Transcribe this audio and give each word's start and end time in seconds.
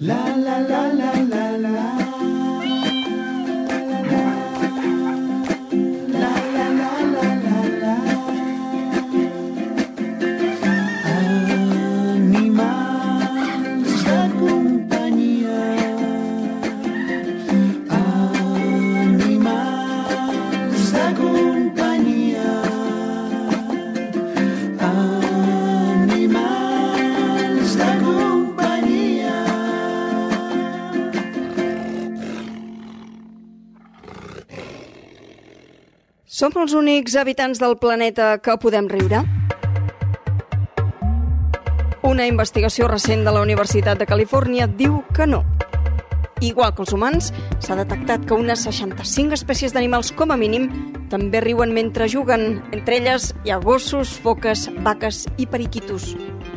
la 0.00 0.34
la 0.44 0.58
la 0.60 0.88
la 0.94 1.12
la 1.28 1.58
la. 1.58 1.89
Som 36.40 36.54
els 36.56 36.72
únics 36.72 37.18
habitants 37.20 37.58
del 37.60 37.74
planeta 37.76 38.38
que 38.40 38.54
podem 38.56 38.86
riure? 38.88 39.18
Una 42.08 42.24
investigació 42.30 42.86
recent 42.88 43.26
de 43.26 43.34
la 43.34 43.42
Universitat 43.44 44.00
de 44.00 44.06
Califòrnia 44.08 44.64
diu 44.78 45.02
que 45.12 45.26
no. 45.28 45.42
Igual 46.40 46.72
que 46.72 46.80
els 46.86 46.94
humans, 46.96 47.28
s'ha 47.60 47.76
detectat 47.76 48.24
que 48.24 48.38
unes 48.40 48.64
65 48.64 49.36
espècies 49.36 49.76
d'animals 49.76 50.14
com 50.16 50.32
a 50.32 50.38
mínim 50.40 50.70
també 51.12 51.44
riuen 51.44 51.74
mentre 51.76 52.08
juguen. 52.08 52.62
Entre 52.72 53.02
elles 53.02 53.34
hi 53.44 53.52
ha 53.52 53.60
gossos, 53.60 54.14
foques, 54.24 54.70
vaques 54.80 55.26
i 55.36 55.44
periquitos. 55.44 56.14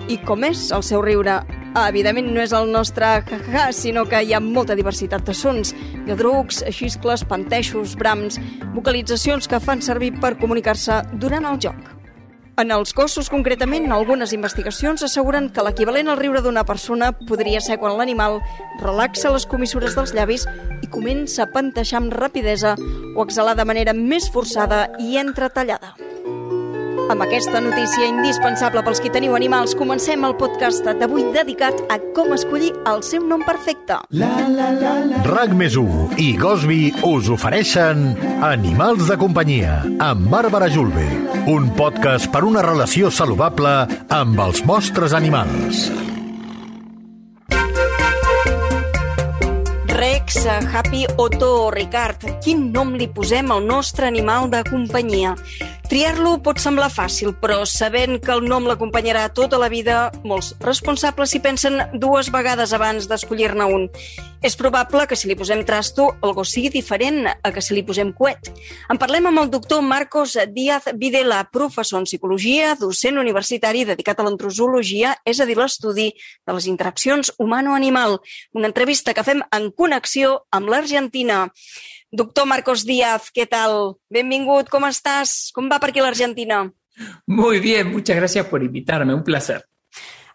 I 0.07 0.21
com 0.23 0.47
és 0.47 0.69
el 0.71 0.87
seu 0.87 1.03
riure? 1.03 1.41
Evidentment 1.73 2.27
no 2.29 2.41
és 2.43 2.51
el 2.53 2.67
nostre 2.69 3.07
ha-ha, 3.07 3.71
sinó 3.73 4.03
que 4.05 4.19
hi 4.21 4.35
ha 4.37 4.41
molta 4.43 4.75
diversitat 4.77 5.25
de 5.25 5.33
sons. 5.33 5.71
Lladrucs, 6.05 6.61
xiscles, 6.69 7.23
panteixos, 7.25 7.95
brams, 7.97 8.37
vocalitzacions 8.75 9.49
que 9.49 9.59
fan 9.63 9.81
servir 9.81 10.11
per 10.21 10.35
comunicar-se 10.37 11.01
durant 11.17 11.49
el 11.49 11.57
joc. 11.65 11.89
En 12.61 12.69
els 12.69 12.93
gossos, 12.93 13.31
concretament, 13.33 13.89
algunes 13.89 14.35
investigacions 14.37 15.01
asseguren 15.01 15.49
que 15.49 15.65
l'equivalent 15.65 16.11
al 16.13 16.21
riure 16.21 16.43
d'una 16.45 16.61
persona 16.69 17.09
podria 17.17 17.63
ser 17.65 17.79
quan 17.81 17.97
l'animal 17.97 18.37
relaxa 18.77 19.33
les 19.33 19.49
comissures 19.49 19.97
dels 19.97 20.13
llavis 20.13 20.45
i 20.85 20.93
comença 20.93 21.47
a 21.47 21.49
panteixar 21.49 22.03
amb 22.03 22.13
rapidesa 22.13 22.77
o 23.15 23.25
exhalar 23.25 23.57
de 23.57 23.65
manera 23.65 23.97
més 23.97 24.29
forçada 24.29 24.91
i 25.01 25.17
entretallada. 25.17 25.95
Amb 27.11 27.23
aquesta 27.25 27.59
notícia 27.61 28.05
indispensable 28.07 28.81
pels 28.85 29.01
qui 29.03 29.11
teniu 29.13 29.35
animals, 29.37 29.75
comencem 29.77 30.23
el 30.25 30.35
podcast 30.39 30.85
d'avui 30.99 31.25
dedicat 31.35 31.81
a 31.93 31.99
com 32.15 32.33
escollir 32.35 32.71
el 32.89 33.03
seu 33.05 33.25
nom 33.27 33.43
perfecte. 33.45 33.99
RAC 35.27 35.53
més 35.57 35.75
i 36.21 36.29
Gosby 36.37 36.93
us 37.09 37.29
ofereixen 37.33 38.13
Animals 38.43 39.07
de 39.09 39.17
companyia 39.19 39.81
amb 40.03 40.29
Bàrbara 40.31 40.69
Julve, 40.71 41.05
un 41.49 41.69
podcast 41.77 42.31
per 42.31 42.43
una 42.47 42.63
relació 42.65 43.11
saludable 43.11 43.75
amb 44.09 44.41
els 44.47 44.63
vostres 44.65 45.13
animals. 45.17 45.87
Rex, 49.93 50.45
Happy, 50.45 51.05
Otto 51.17 51.67
o 51.67 51.71
Ricard. 51.71 52.25
Quin 52.43 52.71
nom 52.73 52.95
li 52.97 53.07
posem 53.07 53.51
al 53.51 53.63
nostre 53.65 54.07
animal 54.09 54.49
de 54.51 54.63
companyia? 54.67 55.35
Triar-lo 55.91 56.37
pot 56.39 56.61
semblar 56.63 56.87
fàcil, 56.93 57.33
però 57.41 57.65
sabent 57.67 58.15
que 58.23 58.31
el 58.31 58.45
nom 58.47 58.63
l'acompanyarà 58.69 59.25
tota 59.35 59.59
la 59.59 59.67
vida, 59.69 60.07
molts 60.23 60.53
responsables 60.63 61.33
s'hi 61.33 61.41
pensen 61.43 61.81
dues 61.99 62.29
vegades 62.31 62.71
abans 62.73 63.09
d'escollir-ne 63.11 63.67
un. 63.67 63.89
És 64.43 64.57
probable 64.59 65.05
que 65.07 65.15
si 65.15 65.29
li 65.29 65.37
posem 65.39 65.61
trasto, 65.67 66.09
el 66.23 66.33
gos 66.35 66.51
sigui 66.51 66.71
diferent 66.71 67.27
a 67.31 67.51
que 67.55 67.61
si 67.63 67.75
li 67.75 67.83
posem 67.87 68.11
coet. 68.15 68.49
En 68.91 68.99
parlem 68.99 69.29
amb 69.29 69.39
el 69.43 69.51
doctor 69.51 69.83
Marcos 69.83 70.35
Díaz 70.55 70.89
Videla, 70.99 71.45
professor 71.51 72.01
en 72.01 72.07
psicologia, 72.07 72.73
docent 72.79 73.19
universitari 73.19 73.85
dedicat 73.87 74.19
a 74.19 74.27
l'antrosologia, 74.27 75.13
és 75.23 75.39
a 75.39 75.47
dir, 75.47 75.55
l'estudi 75.59 76.09
de 76.15 76.57
les 76.57 76.67
interaccions 76.67 77.31
humano-animal. 77.39 78.19
Una 78.51 78.71
entrevista 78.71 79.15
que 79.15 79.23
fem 79.23 79.43
en 79.51 79.71
connexió 79.71 80.41
amb 80.51 80.71
l'Argentina. 80.71 81.45
Doctor 82.13 82.45
Marcos 82.45 82.83
Díaz, 82.85 83.31
què 83.33 83.47
tal? 83.49 83.97
Benvingut, 84.13 84.67
com 84.69 84.85
estàs? 84.85 85.49
Com 85.49 85.65
va 85.65 85.79
per 85.81 85.89
aquí 85.89 86.01
l'Argentina? 86.03 86.67
Muy 87.25 87.59
bien, 87.59 87.89
muchas 87.89 88.15
gracias 88.15 88.45
por 88.45 88.61
invitarme, 88.61 89.15
un 89.17 89.23
placer. 89.25 89.63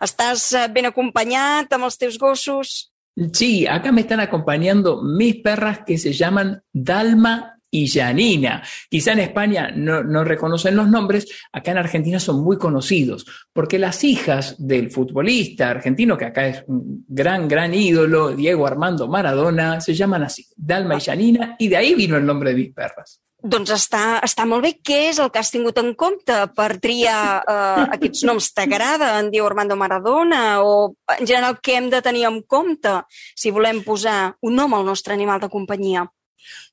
Estàs 0.02 0.48
eh, 0.58 0.66
ben 0.74 0.90
acompanyat 0.90 1.70
amb 1.70 1.86
els 1.86 1.98
teus 2.00 2.18
gossos? 2.18 2.90
Sí, 3.30 3.66
acá 3.66 3.92
me 3.92 4.02
están 4.02 4.18
acompañando 4.18 5.02
mis 5.02 5.36
perras 5.36 5.84
que 5.86 5.98
se 5.98 6.12
llaman 6.12 6.62
Dalma 6.72 7.57
y 7.70 7.88
Janina. 7.88 8.62
Quizá 8.88 9.12
en 9.12 9.20
España 9.20 9.70
no, 9.74 10.02
no, 10.02 10.24
reconocen 10.24 10.76
los 10.76 10.88
nombres, 10.88 11.26
acá 11.52 11.72
en 11.72 11.78
Argentina 11.78 12.18
son 12.18 12.42
muy 12.42 12.58
conocidos, 12.58 13.26
porque 13.52 13.78
las 13.78 14.02
hijas 14.04 14.56
del 14.58 14.90
futbolista 14.90 15.70
argentino, 15.70 16.16
que 16.16 16.26
acá 16.26 16.46
es 16.46 16.64
un 16.66 17.04
gran, 17.08 17.48
gran 17.48 17.74
ídolo, 17.74 18.30
Diego 18.30 18.66
Armando 18.66 19.08
Maradona, 19.08 19.80
se 19.80 19.94
llaman 19.94 20.24
así, 20.24 20.46
Dalma 20.56 20.96
y 20.96 21.00
Janina, 21.00 21.56
y 21.58 21.68
de 21.68 21.76
ahí 21.76 21.94
vino 21.94 22.16
el 22.16 22.26
nombre 22.26 22.50
de 22.50 22.56
mis 22.56 22.72
perras. 22.72 23.20
Doncs 23.38 23.70
està, 23.70 24.18
està 24.26 24.42
molt 24.50 24.64
bé. 24.66 24.72
Què 24.82 24.96
és 25.12 25.18
el 25.22 25.28
que 25.30 25.38
has 25.38 25.52
tingut 25.54 25.76
en 25.78 25.92
compte 25.94 26.34
per 26.58 26.80
triar 26.82 27.38
eh, 27.38 27.84
aquests 27.94 28.24
noms? 28.26 28.48
T'agrada 28.50 29.12
en 29.20 29.30
Diego 29.30 29.46
Armando 29.46 29.76
Maradona? 29.78 30.58
O 30.66 30.96
en 31.14 31.22
general 31.22 31.60
què 31.62 31.76
hem 31.78 31.86
de 31.92 32.02
tenir 32.02 32.26
en 32.26 32.40
compte 32.42 32.96
si 33.38 33.54
volem 33.54 33.84
posar 33.86 34.34
un 34.42 34.58
nom 34.58 34.74
al 34.74 34.84
nostre 34.90 35.14
animal 35.14 35.38
de 35.38 35.52
companyia? 35.52 36.02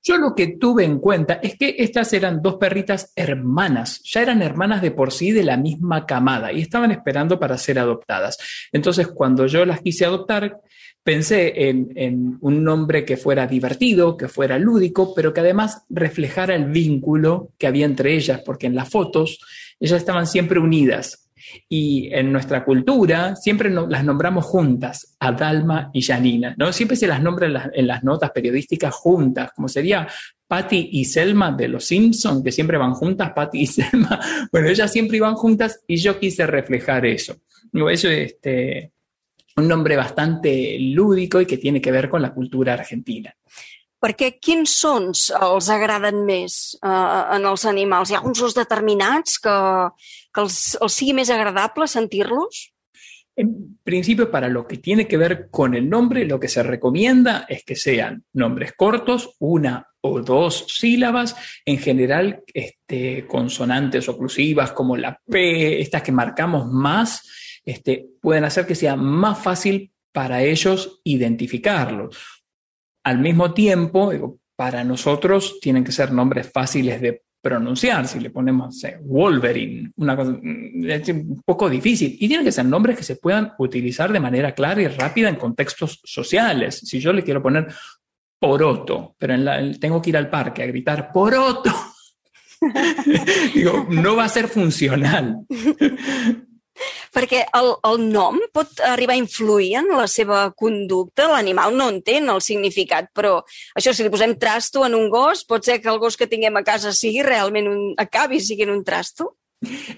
Yo 0.03 0.17
lo 0.17 0.35
que 0.35 0.57
tuve 0.59 0.85
en 0.85 0.99
cuenta 0.99 1.39
es 1.41 1.57
que 1.57 1.75
estas 1.79 2.13
eran 2.13 2.41
dos 2.41 2.55
perritas 2.55 3.11
hermanas, 3.15 4.01
ya 4.03 4.21
eran 4.21 4.41
hermanas 4.41 4.81
de 4.81 4.91
por 4.91 5.11
sí 5.11 5.31
de 5.31 5.43
la 5.43 5.57
misma 5.57 6.05
camada 6.05 6.51
y 6.53 6.61
estaban 6.61 6.91
esperando 6.91 7.39
para 7.39 7.57
ser 7.57 7.79
adoptadas. 7.79 8.37
Entonces, 8.71 9.07
cuando 9.07 9.47
yo 9.47 9.65
las 9.65 9.81
quise 9.81 10.05
adoptar, 10.05 10.61
pensé 11.03 11.69
en, 11.69 11.91
en, 11.95 12.37
un 12.41 12.63
nombre 12.63 13.05
que 13.05 13.17
fuera 13.17 13.47
divertido, 13.47 14.17
que 14.17 14.27
fuera 14.27 14.59
lúdico, 14.59 15.13
pero 15.15 15.33
que 15.33 15.41
además 15.41 15.83
reflejara 15.89 16.55
el 16.55 16.65
vínculo 16.65 17.51
que 17.57 17.67
había 17.67 17.85
entre 17.85 18.13
ellas, 18.15 18.41
porque 18.45 18.67
en 18.67 18.75
las 18.75 18.89
fotos 18.89 19.39
ellas 19.79 19.99
estaban 19.99 20.27
siempre 20.27 20.59
unidas. 20.59 21.24
Y 21.67 22.09
en 22.13 22.31
nuestra 22.31 22.63
cultura 22.63 23.35
siempre 23.35 23.69
no, 23.69 23.87
las 23.87 24.03
nombramos 24.03 24.45
juntas, 24.45 25.15
a 25.19 25.31
Dalma 25.31 25.89
y 25.93 26.01
Janina, 26.01 26.55
¿no? 26.57 26.71
Siempre 26.71 26.97
se 26.97 27.07
las 27.07 27.21
nombra 27.21 27.47
en 27.47 27.53
las, 27.53 27.69
en 27.73 27.87
las 27.87 28.03
notas 28.03 28.31
periodísticas 28.31 28.93
juntas, 28.93 29.51
como 29.55 29.67
sería 29.67 30.07
Patty 30.47 30.89
y 30.93 31.05
Selma 31.05 31.51
de 31.51 31.67
Los 31.67 31.85
Simpson, 31.85 32.43
que 32.43 32.51
siempre 32.51 32.77
van 32.77 32.93
juntas, 32.93 33.31
Patty 33.33 33.61
y 33.61 33.67
Selma. 33.67 34.19
Bueno, 34.51 34.69
ellas 34.69 34.91
siempre 34.91 35.17
iban 35.17 35.35
juntas 35.35 35.81
y 35.87 35.97
yo 35.97 36.19
quise 36.19 36.45
reflejar 36.47 37.05
eso. 37.05 37.35
Digo, 37.71 37.89
eso 37.89 38.09
este, 38.09 38.91
un 39.57 39.67
nombre 39.67 39.95
bastante 39.95 40.77
lúdico 40.79 41.41
y 41.41 41.45
que 41.45 41.57
tiene 41.57 41.81
que 41.81 41.91
ver 41.91 42.09
con 42.09 42.21
la 42.21 42.33
cultura 42.33 42.73
argentina. 42.73 43.33
Perquè 44.05 44.35
quins 44.37 44.69
sons 44.83 45.31
els 45.33 45.69
agraden 45.73 46.19
més 46.27 46.75
eh, 46.77 47.21
en 47.37 47.47
els 47.49 47.63
animals? 47.65 48.11
Hi 48.11 48.19
ha 48.19 48.25
uns 48.27 48.37
sons 48.37 48.53
determinats 48.53 49.39
que, 49.41 49.55
que 50.35 50.43
els, 50.43 50.77
els 50.81 51.29
agradable 51.31 51.87
sentir-los? 51.87 52.75
En 53.37 53.79
principio, 53.83 54.31
para 54.31 54.47
lo 54.47 54.65
que 54.65 54.77
tiene 54.77 55.07
que 55.07 55.17
ver 55.17 55.49
con 55.49 55.75
el 55.75 55.89
nombre, 55.89 56.25
lo 56.25 56.39
que 56.39 56.47
se 56.47 56.63
recomienda 56.63 57.45
es 57.49 57.65
que 57.65 57.75
sean 57.75 58.23
nombres 58.31 58.73
cortos, 58.77 59.35
una 59.39 59.87
o 59.99 60.21
dos 60.21 60.65
sílabas, 60.69 61.35
en 61.65 61.77
general 61.77 62.43
este, 62.53 63.27
consonantes 63.27 64.07
oclusivas 64.07 64.71
como 64.71 64.95
la 64.95 65.19
P, 65.25 65.81
estas 65.81 66.01
que 66.01 66.13
marcamos 66.13 66.71
más, 66.71 67.61
este, 67.65 68.07
pueden 68.21 68.45
hacer 68.45 68.65
que 68.65 68.75
sea 68.75 68.95
más 68.95 69.39
fácil 69.39 69.91
para 70.13 70.41
ellos 70.41 71.01
identificarlos. 71.03 72.45
Al 73.03 73.19
mismo 73.19 73.53
tiempo, 73.53 74.39
para 74.55 74.85
nosotros 74.85 75.59
tienen 75.59 75.83
que 75.83 75.91
ser 75.91 76.13
nombres 76.13 76.49
fáciles 76.49 77.01
de 77.01 77.24
pronunciar. 77.45 78.07
Si 78.07 78.19
le 78.19 78.31
ponemos 78.31 78.81
Wolverine, 79.01 79.91
una 79.97 80.15
cosa, 80.15 80.35
es 80.41 81.09
un 81.09 81.43
poco 81.45 81.69
difícil. 81.69 82.17
Y 82.19 82.27
tienen 82.27 82.43
que 82.43 82.51
ser 82.51 82.65
nombres 82.65 82.97
que 82.97 83.03
se 83.03 83.17
puedan 83.17 83.53
utilizar 83.59 84.11
de 84.11 84.19
manera 84.19 84.53
clara 84.53 84.81
y 84.81 84.87
rápida 84.87 85.29
en 85.29 85.35
contextos 85.35 86.01
sociales. 86.03 86.81
Si 86.83 86.99
yo 86.99 87.13
le 87.13 87.23
quiero 87.23 87.43
poner 87.43 87.67
Poroto, 88.39 89.15
pero 89.19 89.35
en 89.35 89.79
tengo 89.79 90.01
que 90.01 90.09
ir 90.09 90.17
al 90.17 90.27
parque 90.27 90.63
a 90.63 90.65
gritar 90.65 91.11
Poroto, 91.11 91.71
digo, 93.53 93.85
no 93.91 94.15
va 94.15 94.23
a 94.23 94.29
ser 94.29 94.47
funcional. 94.47 95.45
Perquè 97.15 97.45
el, 97.55 97.71
el 97.87 98.01
nom 98.11 98.41
pot 98.53 98.81
arribar 98.83 99.15
a 99.15 99.21
influir 99.21 99.71
en 99.79 99.87
la 99.95 100.07
seva 100.11 100.49
conducta. 100.51 101.29
L'animal 101.31 101.77
no 101.77 101.87
entén 101.93 102.27
el 102.31 102.41
significat, 102.43 103.07
però 103.15 103.37
això, 103.79 103.93
si 103.95 104.03
li 104.03 104.11
posem 104.11 104.35
trasto 104.41 104.83
en 104.85 104.97
un 104.97 105.07
gos, 105.13 105.45
pot 105.47 105.63
ser 105.63 105.79
que 105.79 105.89
el 105.91 106.01
gos 106.03 106.19
que 106.19 106.27
tinguem 106.27 106.59
a 106.59 106.65
casa 106.67 106.91
sigui 106.91 107.23
realment 107.23 107.71
un, 107.71 107.81
acabi 107.97 108.41
siguin 108.43 108.73
un 108.73 108.83
trasto? 108.83 109.37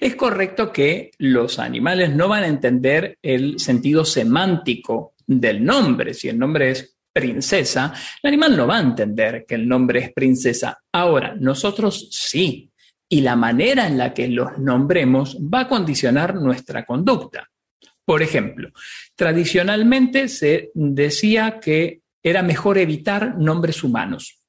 Es 0.00 0.14
correcto 0.16 0.72
que 0.72 1.10
los 1.18 1.58
animales 1.58 2.14
no 2.14 2.28
van 2.28 2.44
a 2.44 2.48
entender 2.48 3.18
el 3.22 3.58
sentido 3.58 4.04
semántico 4.04 5.14
del 5.26 5.64
nombre. 5.64 6.14
Si 6.14 6.28
el 6.28 6.38
nombre 6.38 6.70
es 6.70 6.96
princesa, 7.12 7.92
el 8.22 8.28
animal 8.28 8.56
no 8.56 8.66
va 8.66 8.78
a 8.78 8.82
entender 8.82 9.44
que 9.46 9.56
el 9.56 9.68
nombre 9.68 10.00
es 10.00 10.12
princesa. 10.12 10.78
Ahora, 10.92 11.34
nosotros 11.38 12.08
sí. 12.10 12.70
Y 13.08 13.22
la 13.22 13.36
manera 13.36 13.86
en 13.86 13.96
la 13.96 14.12
que 14.12 14.28
los 14.28 14.58
nombremos 14.58 15.38
va 15.38 15.60
a 15.60 15.68
condicionar 15.68 16.34
nuestra 16.34 16.84
conducta. 16.84 17.48
Por 18.04 18.22
ejemplo, 18.22 18.70
tradicionalmente 19.16 20.28
se 20.28 20.70
decía 20.74 21.60
que 21.60 22.00
era 22.22 22.42
mejor 22.42 22.78
evitar 22.78 23.36
nombres 23.38 23.82
humanos 23.84 24.42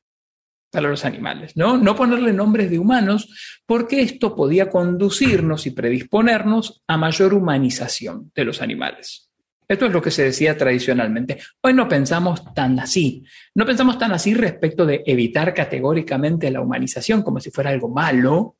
para 0.71 0.89
los 0.89 1.05
animales, 1.05 1.55
¿no? 1.55 1.77
No 1.77 1.95
ponerle 1.95 2.31
nombres 2.31 2.69
de 2.69 2.79
humanos 2.79 3.61
porque 3.65 4.01
esto 4.01 4.35
podía 4.35 4.69
conducirnos 4.69 5.65
y 5.65 5.71
predisponernos 5.71 6.83
a 6.87 6.97
mayor 6.97 7.33
humanización 7.33 8.31
de 8.35 8.45
los 8.45 8.61
animales. 8.61 9.28
Esto 9.69 9.85
es 9.85 9.91
lo 9.91 10.01
que 10.01 10.09
se 10.09 10.23
decía 10.23 10.57
tradicionalmente. 10.57 11.37
Hoy 11.61 11.73
no 11.73 11.87
pensamos 11.87 12.53
tan 12.55 12.79
así. 12.79 13.23
No 13.53 13.67
pensamos 13.67 13.99
tan 13.99 14.11
así 14.11 14.33
respecto 14.33 14.83
de 14.83 15.03
evitar 15.05 15.53
categóricamente 15.53 16.49
la 16.49 16.59
humanización 16.59 17.21
como 17.21 17.39
si 17.39 17.51
fuera 17.51 17.69
algo 17.69 17.87
malo, 17.87 18.57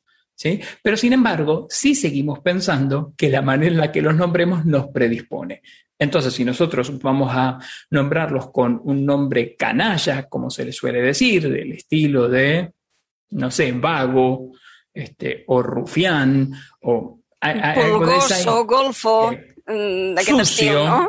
pero 0.82 0.96
sin 0.96 1.14
embargo, 1.14 1.68
sí 1.70 1.96
seguimos 1.96 2.40
pensando 2.40 3.14
que 3.18 3.30
la 3.30 3.42
manera 3.42 3.72
en 3.72 3.78
la 3.78 3.92
que 3.92 4.02
los 4.02 4.16
nombremos 4.16 4.66
nos 4.66 4.88
predispone. 4.88 5.62
Entonces, 5.98 6.34
si 6.34 6.46
nosotros 6.46 6.98
vamos 7.02 7.30
a 7.34 7.60
nombrarlos 7.90 8.52
con 8.52 8.80
un 8.84 9.06
nombre 9.06 9.56
canalla, 9.58 10.30
como 10.30 10.50
se 10.50 10.64
les 10.64 10.76
suele 10.76 11.02
decir, 11.02 11.50
del 11.50 11.74
estilo 11.74 12.30
de, 12.30 12.72
no 13.32 13.52
sé, 13.52 13.74
vago, 13.74 14.52
este, 14.94 15.44
o 15.48 15.62
rufián, 15.62 16.54
o 16.84 17.20
Pulgoso, 17.42 18.66
golfo, 18.66 19.32
eh, 19.32 19.49
mm, 19.70 20.16
d'aquest 20.16 20.40
estil, 20.42 20.74
no? 20.74 21.08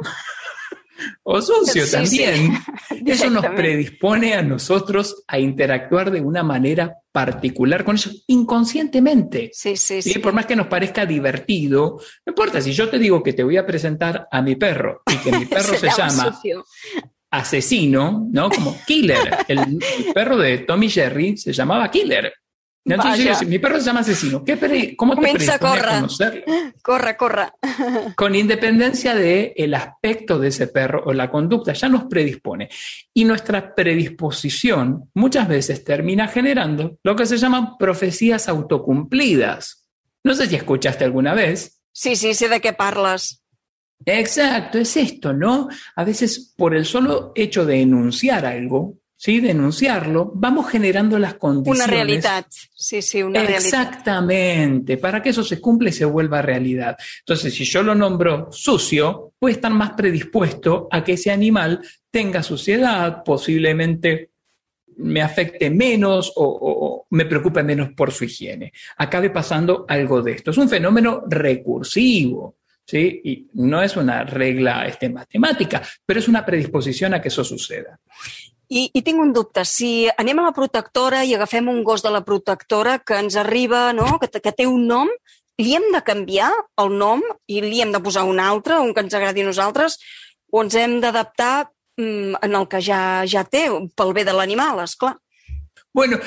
o 1.23 1.41
sucio 1.41 1.85
también. 1.91 2.53
Eso 3.07 3.31
nos 3.31 3.47
predispone 3.47 4.35
a 4.35 4.43
nosotros 4.43 5.25
a 5.27 5.39
interactuar 5.39 6.11
de 6.11 6.21
una 6.21 6.43
manera 6.43 6.97
particular 7.13 7.85
con 7.85 7.97
eso 7.97 8.11
inconscientemente. 8.29 9.51
Sí, 9.53 9.77
sí, 9.77 10.01
sí. 10.03 10.19
Por 10.19 10.33
más 10.33 10.47
que 10.47 10.55
nos 10.55 10.69
parezca 10.69 11.07
divertido, 11.07 11.99
no 12.25 12.31
importa, 12.31 12.61
si 12.61 12.73
yo 12.73 12.89
te 12.89 12.99
digo 12.99 13.23
que 13.23 13.33
te 13.33 13.43
voy 13.43 13.57
a 13.57 13.67
presentar 13.67 14.29
a 14.31 14.43
mi 14.43 14.55
perro 14.55 15.03
y 15.11 15.17
que 15.17 15.33
mi 15.33 15.45
perro 15.47 15.75
se, 15.77 15.89
llama 15.89 16.39
asesino, 17.31 18.29
¿no? 18.31 18.51
Como 18.51 18.77
Killer. 18.87 19.39
el 19.49 19.79
perro 20.15 20.37
de 20.37 20.59
Tommy 20.59 20.89
Jerry 20.89 21.37
se 21.37 21.53
llamaba 21.53 21.91
Killer. 21.91 22.33
Entonces, 22.85 23.47
mi 23.47 23.59
perro 23.59 23.79
se 23.79 23.87
llama 23.87 24.01
asesino. 24.01 24.43
¿Qué 24.43 24.95
¿Cómo 24.97 25.15
te 25.15 25.17
Comienza, 25.17 25.59
corra. 25.59 25.99
a 25.99 26.01
conocerlo? 26.01 26.43
Corra, 26.83 27.17
corra. 27.17 27.55
Con 28.17 28.35
independencia 28.35 29.15
del 29.15 29.53
el 29.55 29.75
aspecto 29.75 30.39
de 30.39 30.49
ese 30.49 30.67
perro 30.67 31.03
o 31.05 31.13
la 31.13 31.31
conducta, 31.31 31.73
ya 31.73 31.89
nos 31.89 32.05
predispone. 32.05 32.69
Y 33.13 33.25
nuestra 33.25 33.75
predisposición 33.75 35.11
muchas 35.15 35.47
veces 35.47 35.85
termina 35.85 36.27
generando 36.29 36.99
lo 37.03 37.15
que 37.15 37.27
se 37.27 37.37
llaman 37.37 37.77
profecías 37.79 38.49
autocumplidas. 38.49 39.87
No 40.25 40.35
sé 40.35 40.47
si 40.47 40.57
escuchaste 40.57 41.05
alguna 41.05 41.35
vez. 41.35 41.81
Sí, 41.93 42.17
sí, 42.17 42.35
sé 42.35 42.49
de 42.49 42.61
qué 42.61 42.73
parlas. 42.73 43.43
Exacto, 44.07 44.79
es 44.79 44.97
esto, 44.97 45.33
¿no? 45.33 45.69
A 45.97 46.05
veces 46.05 46.55
por 46.57 46.75
el 46.75 46.87
solo 46.87 47.33
hecho 47.35 47.67
de 47.67 47.83
enunciar 47.83 48.47
algo, 48.47 49.00
¿sí? 49.21 49.39
denunciarlo, 49.39 50.33
vamos 50.35 50.71
generando 50.71 51.19
las 51.19 51.35
condiciones. 51.35 51.85
Una 51.85 51.93
realidad, 51.93 52.47
sí, 52.49 53.03
sí, 53.03 53.23
una 53.23 53.41
realidad. 53.41 53.61
Exactamente, 53.61 54.97
para 54.97 55.23
que 55.23 55.29
eso 55.29 55.45
se 55.45 55.61
cumpla 55.61 55.91
y 55.91 55.93
se 55.93 56.07
vuelva 56.07 56.41
realidad. 56.41 56.97
Entonces, 57.19 57.55
si 57.55 57.65
yo 57.65 57.83
lo 57.83 57.95
nombro 57.95 58.51
sucio, 58.51 59.35
puede 59.39 59.57
estar 59.57 59.73
más 59.73 59.91
predispuesto 59.91 60.89
a 60.91 61.05
que 61.05 61.13
ese 61.13 61.31
animal 61.31 61.83
tenga 62.11 62.43
suciedad, 62.43 63.23
posiblemente 63.23 64.31
me 64.97 65.21
afecte 65.21 65.69
menos 65.69 66.33
o, 66.37 66.45
o, 66.45 67.07
me 67.11 67.27
preocupe 67.27 67.63
menos 67.63 67.91
por 67.93 68.13
su 68.13 68.25
higiene. 68.25 68.73
Acabe 68.97 69.29
pasando 69.29 69.85
algo 69.87 70.23
de 70.23 70.33
esto. 70.33 70.51
Es 70.51 70.59
un 70.59 70.69
fenómeno 70.69 71.25
recursivo. 71.29 72.57
¿Sí? 72.87 73.21
Y 73.23 73.47
no 73.53 73.81
es 73.85 73.97
una 73.97 74.25
regla 74.25 74.85
este, 74.85 75.09
matemática, 75.09 75.81
pero 76.05 76.19
es 76.19 76.27
una 76.27 76.45
predisposición 76.45 77.15
a 77.15 77.23
que 77.23 77.29
eso 77.29 77.45
suceda. 77.45 78.01
I, 78.71 78.87
I 78.95 79.03
tinc 79.03 79.19
un 79.19 79.33
dubte. 79.35 79.65
Si 79.67 80.07
anem 80.15 80.39
a 80.39 80.47
la 80.47 80.55
protectora 80.55 81.25
i 81.27 81.35
agafem 81.35 81.69
un 81.73 81.83
gos 81.87 82.05
de 82.07 82.13
la 82.15 82.23
protectora 82.27 82.99
que 83.03 83.19
ens 83.19 83.37
arriba, 83.37 83.91
no? 83.93 84.19
que, 84.23 84.31
que 84.31 84.55
té 84.55 84.67
un 84.71 84.87
nom, 84.87 85.11
li 85.61 85.75
hem 85.77 85.91
de 85.93 86.03
canviar 86.07 86.51
el 86.81 86.95
nom 86.99 87.23
i 87.51 87.61
li 87.65 87.83
hem 87.83 87.93
de 87.93 88.01
posar 88.03 88.25
un 88.29 88.41
altre, 88.41 88.79
un 88.81 88.95
que 88.95 89.05
ens 89.05 89.17
agradi 89.17 89.43
a 89.43 89.51
nosaltres, 89.51 89.99
o 90.51 90.63
ens 90.63 90.77
hem 90.79 91.01
d'adaptar 91.03 91.71
mm, 91.99 92.41
en 92.47 92.55
el 92.61 92.69
que 92.71 92.81
ja, 92.85 93.01
ja 93.27 93.45
té, 93.45 93.67
pel 93.97 94.15
bé 94.17 94.25
de 94.29 94.37
l'animal, 94.37 94.85
és 94.87 94.97
clar. 94.97 95.17
Bueno, 95.93 96.21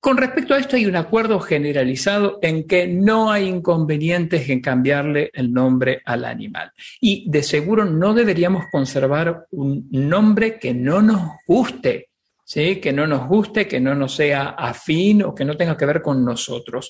Con 0.00 0.16
respecto 0.16 0.54
a 0.54 0.58
esto 0.58 0.76
hay 0.76 0.86
un 0.86 0.96
acuerdo 0.96 1.38
generalizado 1.40 2.38
en 2.40 2.66
que 2.66 2.86
no 2.86 3.30
hay 3.30 3.46
inconvenientes 3.46 4.48
en 4.48 4.62
cambiarle 4.62 5.30
el 5.34 5.52
nombre 5.52 6.00
al 6.06 6.24
animal. 6.24 6.72
Y 7.02 7.30
de 7.30 7.42
seguro 7.42 7.84
no 7.84 8.14
deberíamos 8.14 8.64
conservar 8.72 9.46
un 9.50 9.86
nombre 9.90 10.58
que 10.58 10.72
no 10.72 11.02
nos 11.02 11.20
guste, 11.46 12.08
¿sí? 12.42 12.76
que 12.76 12.94
no 12.94 13.06
nos 13.06 13.28
guste, 13.28 13.68
que 13.68 13.78
no 13.78 13.94
nos 13.94 14.14
sea 14.14 14.48
afín 14.48 15.22
o 15.22 15.34
que 15.34 15.44
no 15.44 15.54
tenga 15.54 15.76
que 15.76 15.84
ver 15.84 16.00
con 16.00 16.24
nosotros. 16.24 16.88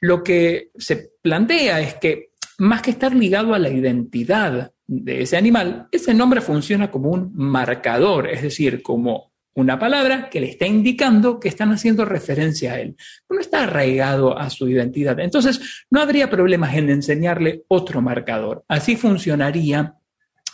Lo 0.00 0.22
que 0.22 0.70
se 0.76 1.14
plantea 1.20 1.80
es 1.80 1.94
que 1.96 2.30
más 2.58 2.80
que 2.80 2.92
estar 2.92 3.12
ligado 3.12 3.54
a 3.54 3.58
la 3.58 3.70
identidad 3.70 4.70
de 4.86 5.22
ese 5.22 5.36
animal, 5.36 5.88
ese 5.90 6.14
nombre 6.14 6.40
funciona 6.40 6.92
como 6.92 7.10
un 7.10 7.32
marcador, 7.34 8.28
es 8.28 8.42
decir, 8.42 8.82
como 8.82 9.31
una 9.54 9.78
palabra 9.78 10.30
que 10.30 10.40
le 10.40 10.48
está 10.48 10.66
indicando 10.66 11.38
que 11.38 11.48
están 11.48 11.72
haciendo 11.72 12.04
referencia 12.04 12.72
a 12.72 12.80
él. 12.80 12.96
No 13.28 13.40
está 13.40 13.64
arraigado 13.64 14.38
a 14.38 14.48
su 14.50 14.68
identidad. 14.68 15.20
Entonces, 15.20 15.84
no 15.90 16.00
habría 16.00 16.30
problemas 16.30 16.74
en 16.74 16.88
enseñarle 16.90 17.62
otro 17.68 18.00
marcador. 18.00 18.64
Así 18.68 18.96
funcionaría 18.96 19.94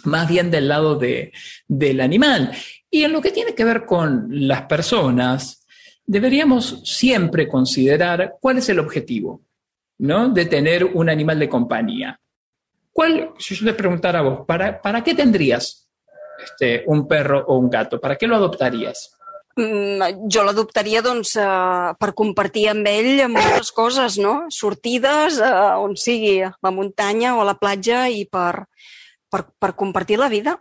más 0.04 0.28
bien 0.28 0.50
del 0.50 0.68
lado 0.68 0.96
de, 0.96 1.32
del 1.66 2.00
animal. 2.00 2.52
Y 2.90 3.02
en 3.04 3.12
lo 3.12 3.20
que 3.20 3.30
tiene 3.30 3.54
que 3.54 3.64
ver 3.64 3.84
con 3.84 4.28
las 4.30 4.62
personas, 4.62 5.66
deberíamos 6.06 6.82
siempre 6.84 7.48
considerar 7.48 8.36
cuál 8.40 8.58
es 8.58 8.68
el 8.68 8.78
objetivo 8.78 9.42
¿no? 9.98 10.28
de 10.28 10.46
tener 10.46 10.84
un 10.84 11.08
animal 11.08 11.38
de 11.38 11.48
compañía. 11.48 12.20
¿Cuál, 12.92 13.30
si 13.38 13.54
yo 13.54 13.64
te 13.64 13.74
preguntara 13.74 14.20
a 14.20 14.22
vos, 14.22 14.46
¿para, 14.46 14.80
para 14.80 15.04
qué 15.04 15.14
tendrías 15.14 15.87
este, 16.42 16.84
un 16.86 17.06
perro 17.08 17.44
o 17.46 17.58
un 17.58 17.70
gato? 17.70 18.00
¿Para 18.00 18.16
qué 18.16 18.26
lo 18.26 18.36
adoptarías? 18.36 19.14
Mm, 19.58 20.28
jo 20.30 20.44
l'adoptaria 20.46 21.02
doncs, 21.02 21.34
eh, 21.34 21.94
per 21.98 22.12
compartir 22.14 22.68
amb 22.70 22.86
ell 22.86 23.24
moltes 23.32 23.72
coses, 23.74 24.18
no? 24.22 24.44
Sortides 24.54 25.40
eh, 25.42 25.52
on 25.82 25.96
sigui, 25.98 26.36
a 26.46 26.52
la 26.62 26.70
muntanya 26.70 27.34
o 27.34 27.42
a 27.42 27.48
la 27.48 27.56
platja 27.58 28.06
i 28.08 28.22
per, 28.30 28.68
per, 29.28 29.48
per 29.58 29.74
compartir 29.74 30.20
la 30.20 30.28
vida. 30.28 30.60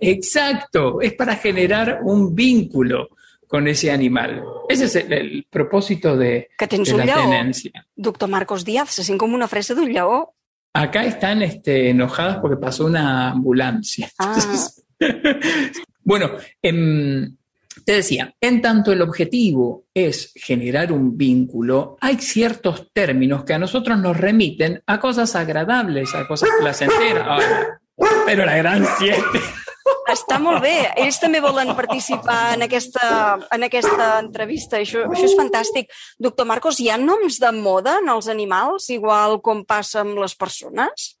Exacto, 0.00 1.00
es 1.00 1.14
para 1.14 1.36
generar 1.36 2.00
un 2.02 2.34
vínculo 2.34 3.10
con 3.46 3.68
ese 3.68 3.92
animal. 3.92 4.42
Ese 4.68 4.86
es 4.86 4.96
el, 4.96 5.12
el 5.12 5.46
propósito 5.48 6.16
de, 6.16 6.48
que 6.58 6.66
tens 6.66 6.88
de 6.88 6.94
un 6.94 7.00
la 7.00 7.06
lleó, 7.06 7.22
tenencia. 7.22 7.86
doctor 7.94 8.28
Marcos 8.28 8.64
Díaz, 8.64 8.90
se 8.90 9.04
sent 9.04 9.18
com 9.18 9.32
una 9.32 9.46
fresa 9.46 9.74
d'un 9.74 9.92
lleó. 9.94 10.34
Acá 10.74 11.04
están 11.04 11.42
este, 11.42 11.90
enojadas 11.90 12.38
porque 12.38 12.56
pasó 12.56 12.86
una 12.86 13.30
ambulancia. 13.30 14.10
Ah. 14.18 14.34
Entonces, 14.34 14.84
bueno, 16.04 16.30
em, 16.62 17.36
te 17.84 17.92
decía, 17.92 18.34
en 18.40 18.60
tanto 18.60 18.92
el 18.92 19.02
objetivo 19.02 19.84
es 19.94 20.32
generar 20.34 20.92
un 20.92 21.16
vínculo, 21.16 21.96
hay 22.00 22.16
ciertos 22.16 22.90
términos 22.92 23.44
que 23.44 23.54
a 23.54 23.58
nosotros 23.58 23.98
nos 23.98 24.16
remiten 24.16 24.82
a 24.86 25.00
cosas 25.00 25.34
agradables, 25.36 26.14
a 26.14 26.26
cosas 26.26 26.50
placenteras. 26.60 27.44
Ay, 28.00 28.06
pero 28.26 28.44
la 28.44 28.56
gran 28.56 28.86
siete. 28.98 29.40
Està 30.08 30.38
molt 30.40 30.62
bé. 30.64 30.88
Ells 31.00 31.18
també 31.20 31.40
volen 31.44 31.74
participar 31.76 32.54
en 32.54 32.64
aquesta, 32.64 33.36
en 33.52 33.66
aquesta 33.66 34.08
entrevista. 34.22 34.80
Això, 34.80 35.04
això 35.08 35.26
és 35.26 35.36
fantàstic. 35.36 35.92
Doctor 36.20 36.48
Marcos, 36.48 36.80
hi 36.80 36.88
ha 36.88 36.96
noms 37.00 37.36
de 37.42 37.52
moda 37.56 37.98
en 38.02 38.08
els 38.12 38.28
animals, 38.32 38.88
igual 38.94 39.40
com 39.44 39.64
passa 39.68 40.00
amb 40.04 40.16
les 40.22 40.36
persones? 40.38 41.17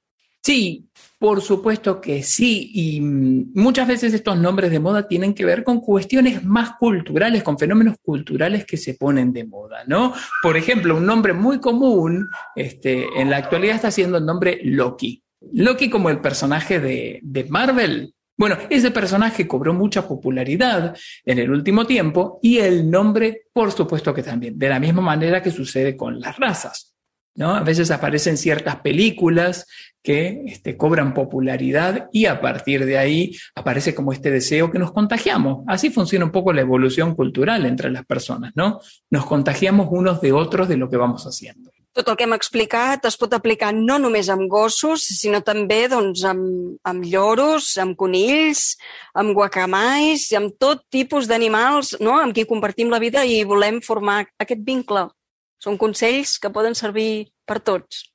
Sí, 0.48 0.88
por 1.18 1.42
supuesto 1.42 2.00
que 2.00 2.22
sí. 2.22 2.70
Y 2.72 3.02
mm, 3.02 3.50
muchas 3.54 3.86
veces 3.86 4.14
estos 4.14 4.38
nombres 4.38 4.70
de 4.70 4.80
moda 4.80 5.06
tienen 5.06 5.34
que 5.34 5.44
ver 5.44 5.62
con 5.62 5.78
cuestiones 5.78 6.42
más 6.42 6.70
culturales, 6.78 7.42
con 7.42 7.58
fenómenos 7.58 7.96
culturales 8.00 8.64
que 8.64 8.78
se 8.78 8.94
ponen 8.94 9.30
de 9.34 9.44
moda, 9.44 9.84
¿no? 9.86 10.14
Por 10.42 10.56
ejemplo, 10.56 10.96
un 10.96 11.04
nombre 11.04 11.34
muy 11.34 11.60
común 11.60 12.30
este, 12.56 13.04
en 13.20 13.28
la 13.28 13.36
actualidad 13.36 13.76
está 13.76 13.90
siendo 13.90 14.16
el 14.16 14.24
nombre 14.24 14.58
Loki. 14.64 15.22
Loki 15.52 15.90
como 15.90 16.08
el 16.08 16.22
personaje 16.22 16.80
de, 16.80 17.20
de 17.22 17.44
Marvel. 17.44 18.14
Bueno, 18.34 18.56
ese 18.70 18.90
personaje 18.90 19.46
cobró 19.46 19.74
mucha 19.74 20.08
popularidad 20.08 20.96
en 21.26 21.38
el 21.40 21.50
último 21.50 21.86
tiempo 21.86 22.38
y 22.40 22.56
el 22.56 22.90
nombre, 22.90 23.42
por 23.52 23.70
supuesto 23.70 24.14
que 24.14 24.22
también, 24.22 24.58
de 24.58 24.70
la 24.70 24.80
misma 24.80 25.02
manera 25.02 25.42
que 25.42 25.50
sucede 25.50 25.94
con 25.94 26.18
las 26.18 26.38
razas. 26.38 26.97
¿No? 27.38 27.54
A 27.54 27.62
veces 27.62 27.90
aparecen 27.92 28.36
ciertas 28.36 28.80
películas 28.80 29.66
que 30.02 30.42
este, 30.46 30.76
cobran 30.76 31.14
popularidad 31.14 32.08
y 32.12 32.26
a 32.26 32.40
partir 32.40 32.84
de 32.84 32.98
ahí 32.98 33.36
aparece 33.54 33.94
como 33.94 34.12
este 34.12 34.30
deseo 34.30 34.70
que 34.70 34.78
nos 34.78 34.92
contagiamos. 34.92 35.64
Así 35.68 35.90
funciona 35.90 36.24
un 36.24 36.32
poco 36.32 36.52
la 36.52 36.62
evolución 36.62 37.14
cultural 37.14 37.64
entre 37.64 37.90
las 37.90 38.04
personas, 38.04 38.52
¿no? 38.56 38.80
Nos 39.10 39.24
contagiamos 39.24 39.88
unos 39.90 40.20
de 40.20 40.32
otros 40.32 40.68
de 40.68 40.76
lo 40.76 40.90
que 40.90 40.96
vamos 40.96 41.24
haciendo. 41.24 41.70
Tot 41.92 42.10
el 42.12 42.16
que 42.18 42.26
hem 42.28 42.34
explicat 42.36 43.06
es 43.08 43.16
pot 43.18 43.32
aplicar 43.34 43.72
no 43.74 43.96
només 43.98 44.28
amb 44.30 44.46
gossos, 44.50 45.02
sinó 45.18 45.40
també 45.42 45.88
doncs, 45.90 46.22
amb, 46.30 46.76
amb 46.86 47.06
lloros, 47.06 47.72
amb 47.82 47.96
conills, 47.98 48.76
amb 49.18 49.34
guacamais, 49.34 50.28
amb 50.38 50.54
tot 50.62 50.84
tipus 50.94 51.26
d'animals 51.26 51.96
no? 51.98 52.18
amb 52.20 52.34
qui 52.36 52.46
compartim 52.46 52.90
la 52.92 53.00
vida 53.02 53.24
i 53.26 53.40
volem 53.46 53.80
formar 53.82 54.20
aquest 54.38 54.62
vincle. 54.66 55.08
Són 55.58 55.76
consells 55.76 56.38
que 56.38 56.50
poden 56.54 56.74
servir 56.78 57.28
per 57.46 57.60
tots. 57.60 58.06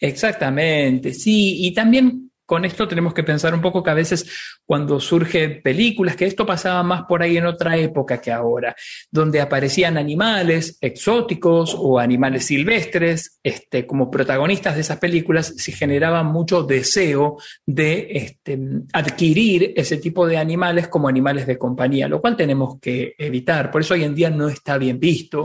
Exactamente, 0.00 1.14
sí, 1.14 1.64
y 1.64 1.72
también 1.72 2.30
con 2.46 2.64
esto 2.64 2.86
tenemos 2.86 3.14
que 3.14 3.22
pensar 3.22 3.54
un 3.54 3.62
poco 3.62 3.82
que 3.82 3.90
a 3.90 3.94
veces 3.94 4.26
cuando 4.66 5.00
surgen 5.00 5.62
películas, 5.62 6.16
que 6.16 6.26
esto 6.26 6.44
pasaba 6.44 6.82
más 6.82 7.04
por 7.04 7.22
ahí 7.22 7.36
en 7.36 7.46
otra 7.46 7.76
época 7.76 8.20
que 8.20 8.30
ahora, 8.30 8.74
donde 9.10 9.40
aparecían 9.40 9.96
animales 9.96 10.76
exóticos 10.80 11.74
o 11.78 11.98
animales 11.98 12.46
silvestres 12.46 13.38
este, 13.42 13.86
como 13.86 14.10
protagonistas 14.10 14.74
de 14.74 14.82
esas 14.82 14.98
películas, 14.98 15.54
se 15.56 15.72
generaba 15.72 16.22
mucho 16.22 16.62
deseo 16.62 17.38
de 17.64 18.08
este, 18.10 18.58
adquirir 18.92 19.72
ese 19.76 19.96
tipo 19.96 20.26
de 20.26 20.36
animales 20.36 20.88
como 20.88 21.08
animales 21.08 21.46
de 21.46 21.58
compañía, 21.58 22.08
lo 22.08 22.20
cual 22.20 22.36
tenemos 22.36 22.78
que 22.80 23.14
evitar. 23.18 23.70
Por 23.70 23.80
eso 23.80 23.94
hoy 23.94 24.04
en 24.04 24.14
día 24.14 24.30
no 24.30 24.48
está 24.48 24.76
bien 24.76 25.00
visto 25.00 25.44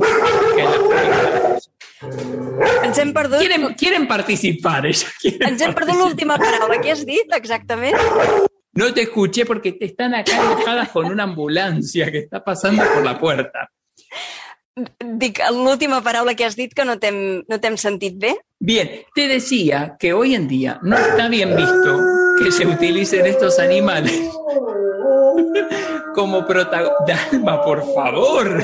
Ens 1.99 2.99
hem 3.01 3.09
perdut, 3.11 3.41
quieren, 3.41 3.65
quieren 3.75 4.05
participar. 4.07 4.85
Ella 4.87 5.11
quiere 5.21 5.49
ens 5.51 5.63
hem 5.65 5.73
perdut 5.75 5.99
l'última 5.99 6.37
paraula. 6.39 6.79
Què 6.79 6.95
has 6.95 7.03
dit 7.07 7.35
exactament? 7.35 7.99
No 8.79 8.93
te 8.93 9.03
escuché 9.03 9.45
porque 9.45 9.73
te 9.73 9.85
están 9.85 10.15
acá 10.15 10.39
enojadas 10.39 10.89
con 10.89 11.05
una 11.05 11.23
ambulancia 11.23 12.11
que 12.11 12.19
está 12.19 12.43
pasando 12.43 12.83
por 12.93 13.03
la 13.03 13.19
puerta. 13.19 13.69
Dic 15.03 15.41
l'última 15.51 16.01
paraula 16.01 16.35
que 16.35 16.45
has 16.45 16.55
dit 16.55 16.73
que 16.73 16.85
no 16.87 16.95
t'hem 16.99 17.43
no 17.49 17.77
sentit 17.77 18.15
bé. 18.17 18.37
Bien, 18.59 19.03
te 19.13 19.27
decía 19.27 19.97
que 19.99 20.13
hoy 20.13 20.35
en 20.35 20.47
día 20.47 20.79
no 20.83 20.97
está 20.97 21.27
bien 21.27 21.55
visto 21.55 21.99
que 22.41 22.51
se 22.51 22.65
utilicen 22.65 23.25
estos 23.25 23.59
animales 23.59 24.13
como 26.15 26.45
protagonistas. 26.45 27.31
Dalma, 27.31 27.61
por 27.61 27.83
favor. 27.93 28.63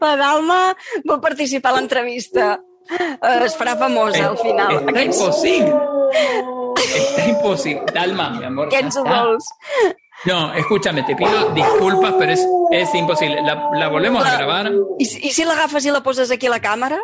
La 0.00 0.16
Dalma 0.16 0.60
vol 1.04 1.20
participar 1.20 1.72
a 1.72 1.76
l'entrevista. 1.80 2.60
Eh, 2.88 3.44
Es 3.44 3.56
farà 3.58 3.76
famosa 3.76 4.28
al 4.28 4.38
final. 4.38 4.76
Está 4.76 4.90
Aquests, 4.90 5.16
imposible. 5.20 5.74
Está 6.76 7.24
imposible. 7.28 7.84
Dalma, 7.94 8.30
mi 8.38 8.44
amor. 8.44 8.68
què 8.70 8.80
ens 8.84 8.96
ho 8.96 9.02
vols? 9.04 9.48
No, 10.24 10.52
escúchame, 10.54 11.02
te 11.02 11.14
pido 11.16 11.50
disculpas, 11.50 12.14
pero 12.18 12.32
es, 12.32 12.46
es 12.72 12.94
imposible. 12.94 13.42
La, 13.42 13.70
la 13.74 13.88
volvemos 13.88 14.24
a 14.24 14.36
grabar. 14.36 14.70
Si- 15.00 15.18
I 15.28 15.32
si 15.32 15.44
l'agafes 15.44 15.84
i 15.86 15.90
la 15.90 16.02
poses 16.02 16.30
aquí 16.30 16.46
a 16.46 16.50
la 16.50 16.60
càmera? 16.60 16.98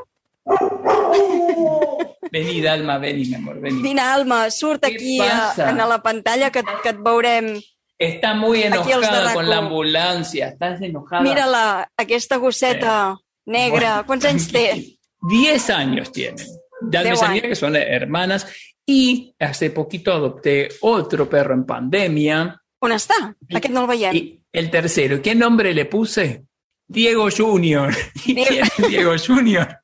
Vení, 2.33 2.61
Dalma, 2.63 2.97
vení, 2.99 3.27
mi 3.29 3.35
amor, 3.35 3.61
vení. 3.61 3.83
Vine, 3.83 4.01
Alma, 4.01 4.51
surt 4.51 4.85
aquí 4.85 5.21
a, 5.21 5.53
a 5.53 5.73
la 5.87 5.99
pantalla 6.03 6.51
que, 6.51 6.63
que 6.83 6.89
et 6.95 6.99
veurem. 7.05 7.61
Está 8.03 8.35
muy 8.35 8.63
enojada 8.63 9.33
con 9.33 9.49
la 9.49 9.59
ambulancia. 9.59 10.49
Estás 10.49 10.81
enojada. 10.83 11.23
Mira-la, 11.23 11.89
aquesta 11.97 12.37
gosseta 12.37 13.17
negra. 13.47 14.03
Bueno, 14.03 14.07
Quants 14.07 14.25
anys 14.25 14.51
té? 14.51 14.99
10 15.21 15.71
años 15.71 16.11
tienen. 16.11 16.47
Dalma 16.81 17.07
y 17.07 17.11
Diez 17.11 17.21
Samira, 17.21 17.47
años. 17.47 17.49
que 17.49 17.55
son 17.55 17.77
hermanas. 17.77 18.47
Y 18.85 19.35
hace 19.39 19.71
poquito 19.71 20.13
adopté 20.13 20.69
otro 20.81 21.31
perro 21.31 21.55
en 21.55 21.65
pandemia. 21.65 22.59
On 22.83 22.91
està? 22.91 23.37
Aquest 23.55 23.71
no 23.71 23.85
el 23.85 23.87
veiem. 23.87 24.17
Y 24.17 24.43
el 24.53 24.69
tercero, 24.69 25.23
¿qué 25.23 25.37
nombre 25.37 25.73
le 25.73 25.85
puse? 25.85 26.43
Diego 26.89 27.29
Junior. 27.31 27.95
¿Y 28.27 28.35
Diego. 28.35 29.15
Junior? 29.25 29.79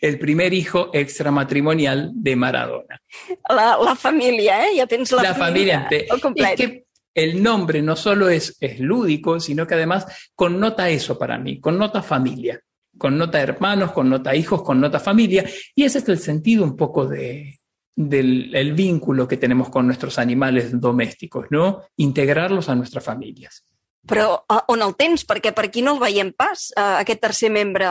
El 0.00 0.18
primer 0.18 0.54
hijo 0.54 0.88
extramatrimonial 0.94 2.10
de 2.14 2.34
Maradona. 2.34 3.02
La, 3.50 3.76
la 3.76 3.94
família, 3.94 4.66
eh? 4.66 4.78
Ja 4.78 4.86
tens 4.86 5.12
la, 5.12 5.22
La, 5.22 5.34
familia. 5.34 5.86
Es 5.90 6.56
que 6.56 6.85
el 7.16 7.42
nombre 7.42 7.82
no 7.82 7.96
solo 7.96 8.28
es, 8.28 8.56
es 8.60 8.78
lúdico, 8.78 9.40
sino 9.40 9.66
que 9.66 9.74
además 9.74 10.06
connota 10.34 10.88
eso 10.90 11.18
para 11.18 11.38
mí, 11.38 11.58
connota 11.60 12.02
familia, 12.02 12.60
connota 12.98 13.40
hermanos, 13.40 13.92
connota 13.92 14.36
hijos, 14.36 14.62
connota 14.62 15.00
familia, 15.00 15.44
y 15.74 15.84
ese 15.84 15.98
es 15.98 16.08
el 16.08 16.18
sentido 16.18 16.62
un 16.62 16.76
poco 16.76 17.06
de, 17.08 17.58
del 17.96 18.54
el 18.54 18.74
vínculo 18.74 19.26
que 19.26 19.38
tenemos 19.38 19.70
con 19.70 19.86
nuestros 19.86 20.18
animales 20.18 20.78
domésticos, 20.78 21.46
¿no? 21.50 21.82
Integrarlos 21.96 22.68
a 22.68 22.74
nuestras 22.74 23.02
familias. 23.02 23.64
Però 24.06 24.44
a, 24.48 24.62
on 24.68 24.82
el 24.84 24.92
tens? 24.94 25.24
Perquè 25.26 25.50
per 25.50 25.64
aquí 25.66 25.82
no 25.82 25.96
el 25.96 26.00
veiem 26.04 26.28
pas, 26.36 26.68
eh, 26.76 26.82
aquest 27.02 27.20
tercer 27.24 27.50
membre. 27.50 27.88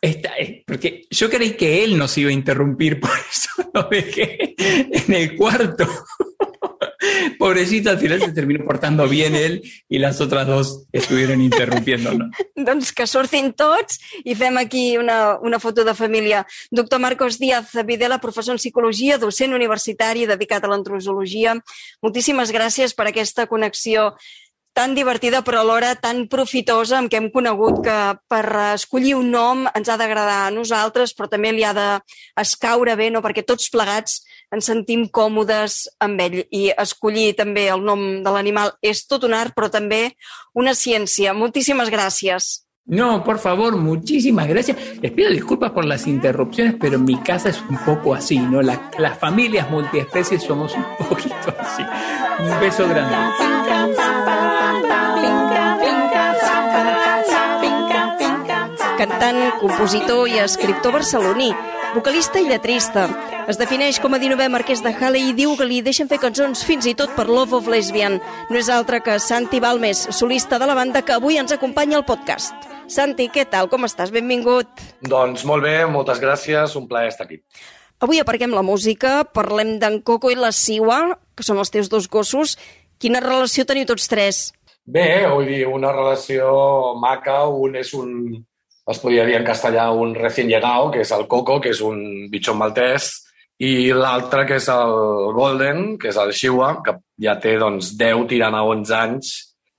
Esta- 0.00 0.32
eh, 0.38 0.62
porque 0.66 1.02
yo 1.10 1.28
creí 1.28 1.52
que 1.58 1.84
él 1.84 1.98
nos 1.98 2.16
iba 2.16 2.30
a 2.30 2.32
interrumpir, 2.32 3.00
por 3.02 3.10
eso 3.10 3.50
lo 3.74 3.82
dejé 3.90 4.54
en 4.56 5.12
el 5.12 5.36
cuarto. 5.36 5.84
Pobrecito, 7.38 7.90
al 7.90 7.98
final 7.98 8.20
se 8.20 8.32
terminó 8.32 8.64
portando 8.64 9.08
bien 9.08 9.34
él 9.34 9.62
y 9.88 9.98
las 9.98 10.20
otras 10.20 10.46
dos 10.46 10.86
estuvieron 10.92 11.40
interrumpiéndonos. 11.40 12.30
Doncs 12.56 12.92
que 12.94 13.06
surtin 13.10 13.52
tots 13.58 13.98
i 14.24 14.36
fem 14.38 14.58
aquí 14.60 14.96
una, 14.98 15.38
una 15.42 15.58
foto 15.58 15.84
de 15.84 15.94
família. 15.94 16.44
Doctor 16.70 17.00
Marcos 17.00 17.38
Díaz 17.38 17.72
Videla, 17.86 18.20
professor 18.20 18.54
en 18.54 18.60
psicologia, 18.62 19.18
docent 19.18 19.54
universitari 19.54 20.26
dedicat 20.26 20.64
a 20.64 20.70
l'antrosologia. 20.70 21.56
Moltíssimes 22.02 22.52
gràcies 22.54 22.94
per 22.94 23.08
aquesta 23.10 23.48
connexió 23.50 24.12
tan 24.74 24.94
divertida 24.96 25.42
però 25.44 25.60
alhora 25.60 25.94
tan 26.00 26.26
profitosa 26.32 26.96
amb 26.98 27.10
què 27.12 27.18
hem 27.20 27.26
conegut 27.30 27.82
que 27.84 27.96
per 28.28 28.44
escollir 28.72 29.14
un 29.18 29.28
nom 29.30 29.66
ens 29.74 29.88
ha 29.92 29.98
d'agradar 30.00 30.46
a 30.46 30.50
nosaltres 30.54 31.12
però 31.14 31.28
també 31.28 31.52
li 31.52 31.64
ha 31.64 31.74
d'escaure 31.76 32.96
bé 32.96 33.10
no? 33.10 33.20
perquè 33.20 33.44
tots 33.44 33.68
plegats 33.70 34.22
ens 34.52 34.64
sentim 34.68 35.06
còmodes 35.08 35.88
amb 36.00 36.20
ell 36.24 36.42
i 36.50 36.70
escollir 36.76 37.34
també 37.36 37.66
el 37.72 37.84
nom 37.84 38.22
de 38.24 38.30
l'animal 38.32 38.72
és 38.82 39.04
tot 39.06 39.24
un 39.28 39.34
art 39.36 39.52
però 39.56 39.68
també 39.72 40.14
una 40.54 40.74
ciència. 40.74 41.32
Moltíssimes 41.32 41.88
gràcies. 41.88 42.62
No, 42.84 43.22
por 43.24 43.38
favor, 43.38 43.76
muchísimas 43.76 44.48
gracias. 44.48 44.76
Les 45.00 45.12
pido 45.12 45.30
disculpas 45.30 45.70
por 45.70 45.84
las 45.84 46.06
interrupciones, 46.06 46.74
pero 46.80 46.96
en 46.96 47.04
mi 47.04 47.16
casa 47.22 47.48
es 47.50 47.60
un 47.70 47.78
poco 47.84 48.12
así, 48.12 48.38
¿no? 48.38 48.60
La- 48.60 48.90
las 48.98 49.18
familias 49.18 49.70
multiespecies 49.70 50.42
somos 50.42 50.74
un 50.74 50.84
poquito 50.98 51.54
así. 51.60 51.82
Un 52.40 52.60
beso 52.60 52.86
grande. 52.88 54.11
Cantant, 59.02 59.56
compositor 59.58 60.28
i 60.30 60.36
escriptor 60.38 60.92
barceloní, 60.94 61.48
vocalista 61.90 62.38
i 62.38 62.44
lletrista. 62.46 63.08
Es 63.50 63.56
defineix 63.58 63.96
com 63.98 64.14
a 64.14 64.18
19è 64.22 64.46
marquès 64.46 64.78
de 64.84 64.92
Halle 64.94 65.18
i 65.18 65.32
diu 65.34 65.56
que 65.58 65.66
li 65.66 65.80
deixen 65.82 66.06
fer 66.06 66.20
cançons 66.22 66.60
fins 66.62 66.86
i 66.86 66.92
tot 66.94 67.10
per 67.16 67.24
Love 67.26 67.56
of 67.58 67.66
Lesbian. 67.66 68.20
No 68.46 68.60
és 68.60 68.68
altre 68.70 69.00
que 69.02 69.16
Santi 69.18 69.58
Balmes, 69.58 70.04
solista 70.14 70.60
de 70.62 70.68
la 70.70 70.76
banda 70.78 71.02
que 71.02 71.16
avui 71.16 71.40
ens 71.40 71.50
acompanya 71.50 71.98
al 71.98 72.04
podcast. 72.06 72.54
Santi, 72.86 73.26
què 73.26 73.42
tal? 73.50 73.66
Com 73.72 73.88
estàs? 73.88 74.12
Benvingut. 74.14 74.70
Doncs 75.02 75.42
molt 75.50 75.66
bé, 75.66 75.80
moltes 75.90 76.22
gràcies, 76.22 76.78
un 76.78 76.86
plaer 76.86 77.10
estar 77.10 77.26
aquí. 77.26 77.40
Avui 78.06 78.22
aparquem 78.22 78.54
la 78.54 78.62
música, 78.62 79.24
parlem 79.24 79.80
d'en 79.82 79.98
Coco 80.06 80.30
i 80.30 80.38
la 80.38 80.52
Siwa, 80.54 81.00
que 81.34 81.42
són 81.42 81.58
els 81.58 81.74
teus 81.74 81.90
dos 81.90 82.06
gossos. 82.06 82.54
Quina 83.02 83.18
relació 83.18 83.66
teniu 83.66 83.90
tots 83.90 84.06
tres? 84.06 84.52
Bé, 84.86 85.26
vull 85.26 85.50
dir, 85.50 85.66
una 85.66 85.90
relació 85.90 86.94
maca, 87.02 87.40
un 87.50 87.82
és 87.82 87.94
un, 87.98 88.46
es 88.90 88.98
podria 88.98 89.24
dir 89.26 89.36
en 89.38 89.44
castellà, 89.46 89.90
un 89.92 90.14
recién 90.14 90.48
llegado, 90.48 90.90
que 90.90 91.00
és 91.04 91.12
el 91.12 91.26
Coco, 91.28 91.60
que 91.60 91.70
és 91.70 91.80
un 91.80 92.28
bitxon 92.30 92.58
maltès, 92.58 93.12
i 93.62 93.92
l'altre, 93.94 94.44
que 94.46 94.56
és 94.58 94.66
el 94.72 94.92
Golden, 95.36 95.96
que 95.98 96.08
és 96.10 96.16
el 96.18 96.32
Chihuahua, 96.34 96.82
que 96.82 96.96
ja 97.22 97.36
té 97.38 97.56
doncs, 97.60 97.92
10 97.98 98.26
tirant 98.30 98.56
a 98.58 98.64
11 98.66 98.94
anys 98.98 99.32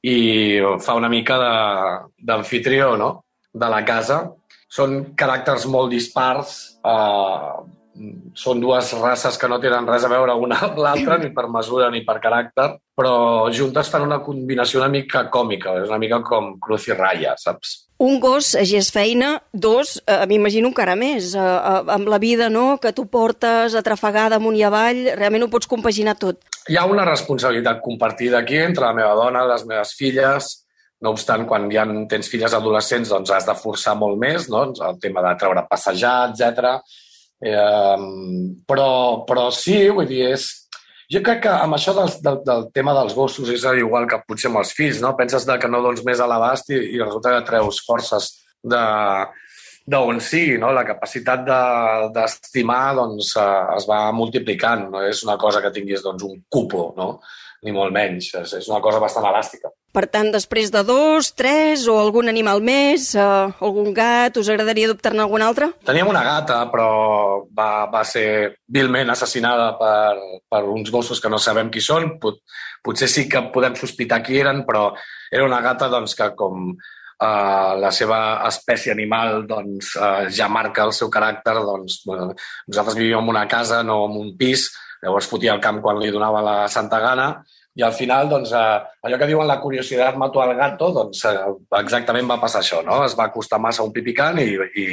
i 0.04 0.60
fa 0.84 0.96
una 0.96 1.10
mica 1.10 1.38
de- 1.40 2.24
d'anfitrió 2.24 2.96
no? 2.98 3.26
de 3.54 3.70
la 3.70 3.84
casa. 3.86 4.24
Són 4.74 5.14
caràcters 5.16 5.68
molt 5.70 5.92
dispars, 5.92 6.80
eh, 6.84 7.54
són 8.34 8.60
dues 8.60 8.94
races 8.98 9.38
que 9.38 9.48
no 9.48 9.60
tenen 9.62 9.86
res 9.86 10.04
a 10.04 10.10
veure 10.10 10.34
una 10.34 10.58
amb 10.66 10.80
l'altra, 10.82 11.18
ni 11.22 11.30
per 11.34 11.46
mesura 11.48 11.92
ni 11.94 12.02
per 12.06 12.20
caràcter, 12.24 12.70
però 12.98 13.52
juntes 13.54 13.90
fan 13.90 14.02
una 14.08 14.22
combinació 14.24 14.80
una 14.80 14.90
mica 14.90 15.28
còmica, 15.30 15.76
és 15.84 15.90
una 15.90 16.00
mica 16.02 16.22
com 16.26 16.56
cruz 16.60 16.88
i 16.88 16.98
ratlla, 16.98 17.36
saps? 17.38 17.76
Un 18.04 18.20
gos 18.20 18.52
és 18.60 18.90
feina, 18.92 19.38
dos, 19.54 19.96
eh, 20.04 20.26
m'imagino 20.28 20.68
encara 20.74 20.96
més, 21.00 21.34
eh, 21.36 21.40
eh, 21.40 21.84
amb 21.96 22.10
la 22.12 22.20
vida 22.20 22.50
no? 22.50 22.78
que 22.78 22.92
tu 22.92 23.06
portes 23.08 23.76
atrafegada 23.80 24.42
amunt 24.42 24.58
i 24.60 24.64
avall, 24.64 25.06
realment 25.16 25.46
ho 25.46 25.50
pots 25.54 25.70
compaginar 25.72 26.18
tot. 26.20 26.42
Hi 26.68 26.76
ha 26.76 26.84
una 26.86 27.06
responsabilitat 27.08 27.80
compartida 27.84 28.40
aquí 28.40 28.58
entre 28.58 28.86
la 28.86 28.94
meva 28.98 29.16
dona, 29.16 29.48
les 29.48 29.66
meves 29.66 29.96
filles, 29.96 30.64
No 31.04 31.12
obstant, 31.12 31.44
quan 31.44 31.66
ja 31.68 31.84
tens 32.08 32.30
filles 32.32 32.54
adolescents, 32.56 33.10
doncs 33.12 33.32
has 33.36 33.44
de 33.44 33.56
forçar 33.60 33.92
molt 34.00 34.16
més, 34.22 34.48
no? 34.48 34.62
Doncs 34.70 34.80
el 34.88 35.02
tema 35.04 35.20
de 35.26 35.34
treure 35.42 35.60
a 35.60 35.68
passejar, 35.68 36.30
etc. 36.30 36.78
Eh, 37.44 38.06
però, 38.64 39.26
però 39.28 39.50
sí, 39.52 39.82
vull 39.90 40.08
dir, 40.08 40.30
és, 40.32 40.46
jo 41.12 41.22
crec 41.26 41.44
que 41.46 41.52
amb 41.52 41.76
això 41.78 41.94
del, 41.98 42.12
del, 42.24 42.42
del 42.48 42.68
tema 42.76 42.96
dels 42.96 43.16
gossos 43.18 43.50
és 43.52 43.66
igual 43.80 44.08
que 44.10 44.22
potser 44.28 44.50
amb 44.52 44.62
els 44.64 44.74
fills, 44.78 45.02
no? 45.04 45.16
Penses 45.20 45.46
que 45.46 45.72
no 45.72 45.82
dones 45.84 46.06
més 46.06 46.20
a 46.24 46.28
l'abast 46.30 46.72
i, 46.72 46.80
i 46.96 47.02
resulta 47.02 47.36
que 47.36 47.48
treus 47.52 47.84
forces 47.88 48.32
de 48.64 48.84
d'on 49.84 50.22
sigui, 50.24 50.56
no? 50.62 50.72
La 50.72 50.86
capacitat 50.88 51.44
d'estimar 52.16 52.84
de, 52.94 53.00
doncs, 53.02 53.34
eh, 53.36 53.64
es 53.78 53.88
va 53.90 54.00
multiplicant, 54.16 54.86
no 54.94 55.02
és 55.04 55.24
una 55.28 55.36
cosa 55.38 55.60
que 55.62 55.74
tinguis 55.76 56.04
doncs, 56.06 56.24
un 56.24 56.38
cupo, 56.48 56.94
no? 56.96 57.10
Ni 57.64 57.74
molt 57.76 57.94
menys. 57.96 58.30
És, 58.40 58.54
és 58.60 58.70
una 58.72 58.82
cosa 58.84 59.02
bastant 59.02 59.26
elàstica. 59.30 59.72
Per 59.94 60.06
tant, 60.10 60.32
després 60.34 60.72
de 60.74 60.82
dos, 60.88 61.30
tres 61.38 61.84
o 61.92 62.00
algun 62.02 62.32
animal 62.32 62.64
més, 62.66 63.12
eh, 63.14 63.22
algun 63.68 63.92
gat, 63.94 64.40
us 64.42 64.50
agradaria 64.50 64.90
adoptar-ne 64.90 65.22
algun 65.22 65.46
altre? 65.46 65.70
Teníem 65.86 66.10
una 66.10 66.24
gata, 66.26 66.64
però 66.72 66.90
va, 67.54 67.86
va 67.94 68.02
ser 68.08 68.56
vilment 68.74 69.14
assassinada 69.14 69.74
per, 69.78 70.42
per 70.50 70.64
uns 70.72 70.90
gossos 70.94 71.22
que 71.22 71.30
no 71.30 71.38
sabem 71.38 71.70
qui 71.74 71.84
són. 71.84 72.16
Pot, 72.24 72.42
potser 72.84 73.12
sí 73.12 73.28
que 73.30 73.46
podem 73.54 73.78
sospitar 73.78 74.24
qui 74.26 74.42
eren, 74.42 74.66
però 74.66 74.90
era 75.32 75.46
una 75.46 75.62
gata 75.62 75.92
doncs, 75.94 76.18
que 76.18 76.34
com 76.38 76.74
Uh, 77.24 77.78
la 77.80 77.92
seva 77.94 78.18
espècie 78.50 78.92
animal 78.92 79.46
doncs, 79.48 79.94
uh, 79.96 80.26
ja 80.34 80.50
marca 80.52 80.84
el 80.84 80.92
seu 80.92 81.08
caràcter. 81.14 81.54
Doncs, 81.64 82.02
bueno, 82.10 82.34
nosaltres 82.68 82.98
vivíem 82.98 83.22
en 83.22 83.32
una 83.32 83.46
casa, 83.48 83.78
no 83.86 84.02
en 84.10 84.18
un 84.20 84.34
pis, 84.36 84.66
Llavors 85.04 85.28
fotia 85.28 85.54
el 85.54 85.62
camp 85.64 85.82
quan 85.84 86.00
li 86.00 86.12
donava 86.14 86.42
la 86.44 86.58
santa 86.72 87.02
gana 87.04 87.28
i 87.76 87.82
al 87.82 87.94
final, 87.98 88.28
doncs, 88.30 88.52
eh, 88.54 88.82
allò 89.08 89.18
que 89.18 89.28
diuen 89.28 89.48
la 89.50 89.60
curiositat 89.60 90.18
mató 90.22 90.44
al 90.44 90.54
gato, 90.56 90.92
doncs 90.94 91.24
eh, 91.26 91.38
exactament 91.80 92.28
va 92.30 92.38
passar 92.42 92.62
això, 92.62 92.84
no? 92.86 93.00
Es 93.06 93.16
va 93.18 93.26
acostar 93.32 93.58
massa 93.60 93.82
a 93.82 93.88
un 93.88 93.94
pipicant 93.96 94.38
i, 94.44 94.52
i, 94.78 94.86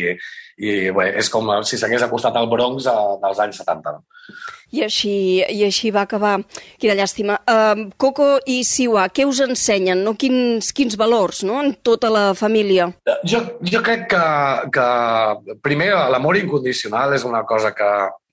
i 0.64 0.72
bé, 0.96 1.10
és 1.20 1.28
com 1.28 1.50
si 1.68 1.76
s'hagués 1.76 2.06
acostat 2.06 2.38
al 2.40 2.48
Bronx 2.48 2.88
eh, 2.88 2.96
dels 3.20 3.42
anys 3.44 3.60
70. 3.60 3.92
No? 3.98 4.32
I 4.72 4.84
així, 4.86 5.12
I 5.44 5.64
així 5.66 5.90
va 5.92 6.06
acabar. 6.06 6.38
Quina 6.80 6.94
llàstima. 6.96 7.36
Uh, 7.42 7.88
Coco 8.00 8.30
i 8.48 8.60
Siwa, 8.64 9.08
què 9.12 9.26
us 9.28 9.42
ensenyen? 9.44 10.04
No? 10.06 10.14
Quins, 10.16 10.70
quins 10.72 10.96
valors 10.96 11.42
no? 11.44 11.58
en 11.60 11.74
tota 11.84 12.08
la 12.08 12.30
família? 12.38 12.88
Jo, 13.28 13.42
jo 13.60 13.82
crec 13.84 14.06
que, 14.14 14.24
que 14.72 15.56
primer 15.60 15.90
l'amor 16.14 16.38
incondicional 16.40 17.18
és 17.18 17.28
una 17.28 17.42
cosa 17.44 17.74
que 17.76 17.90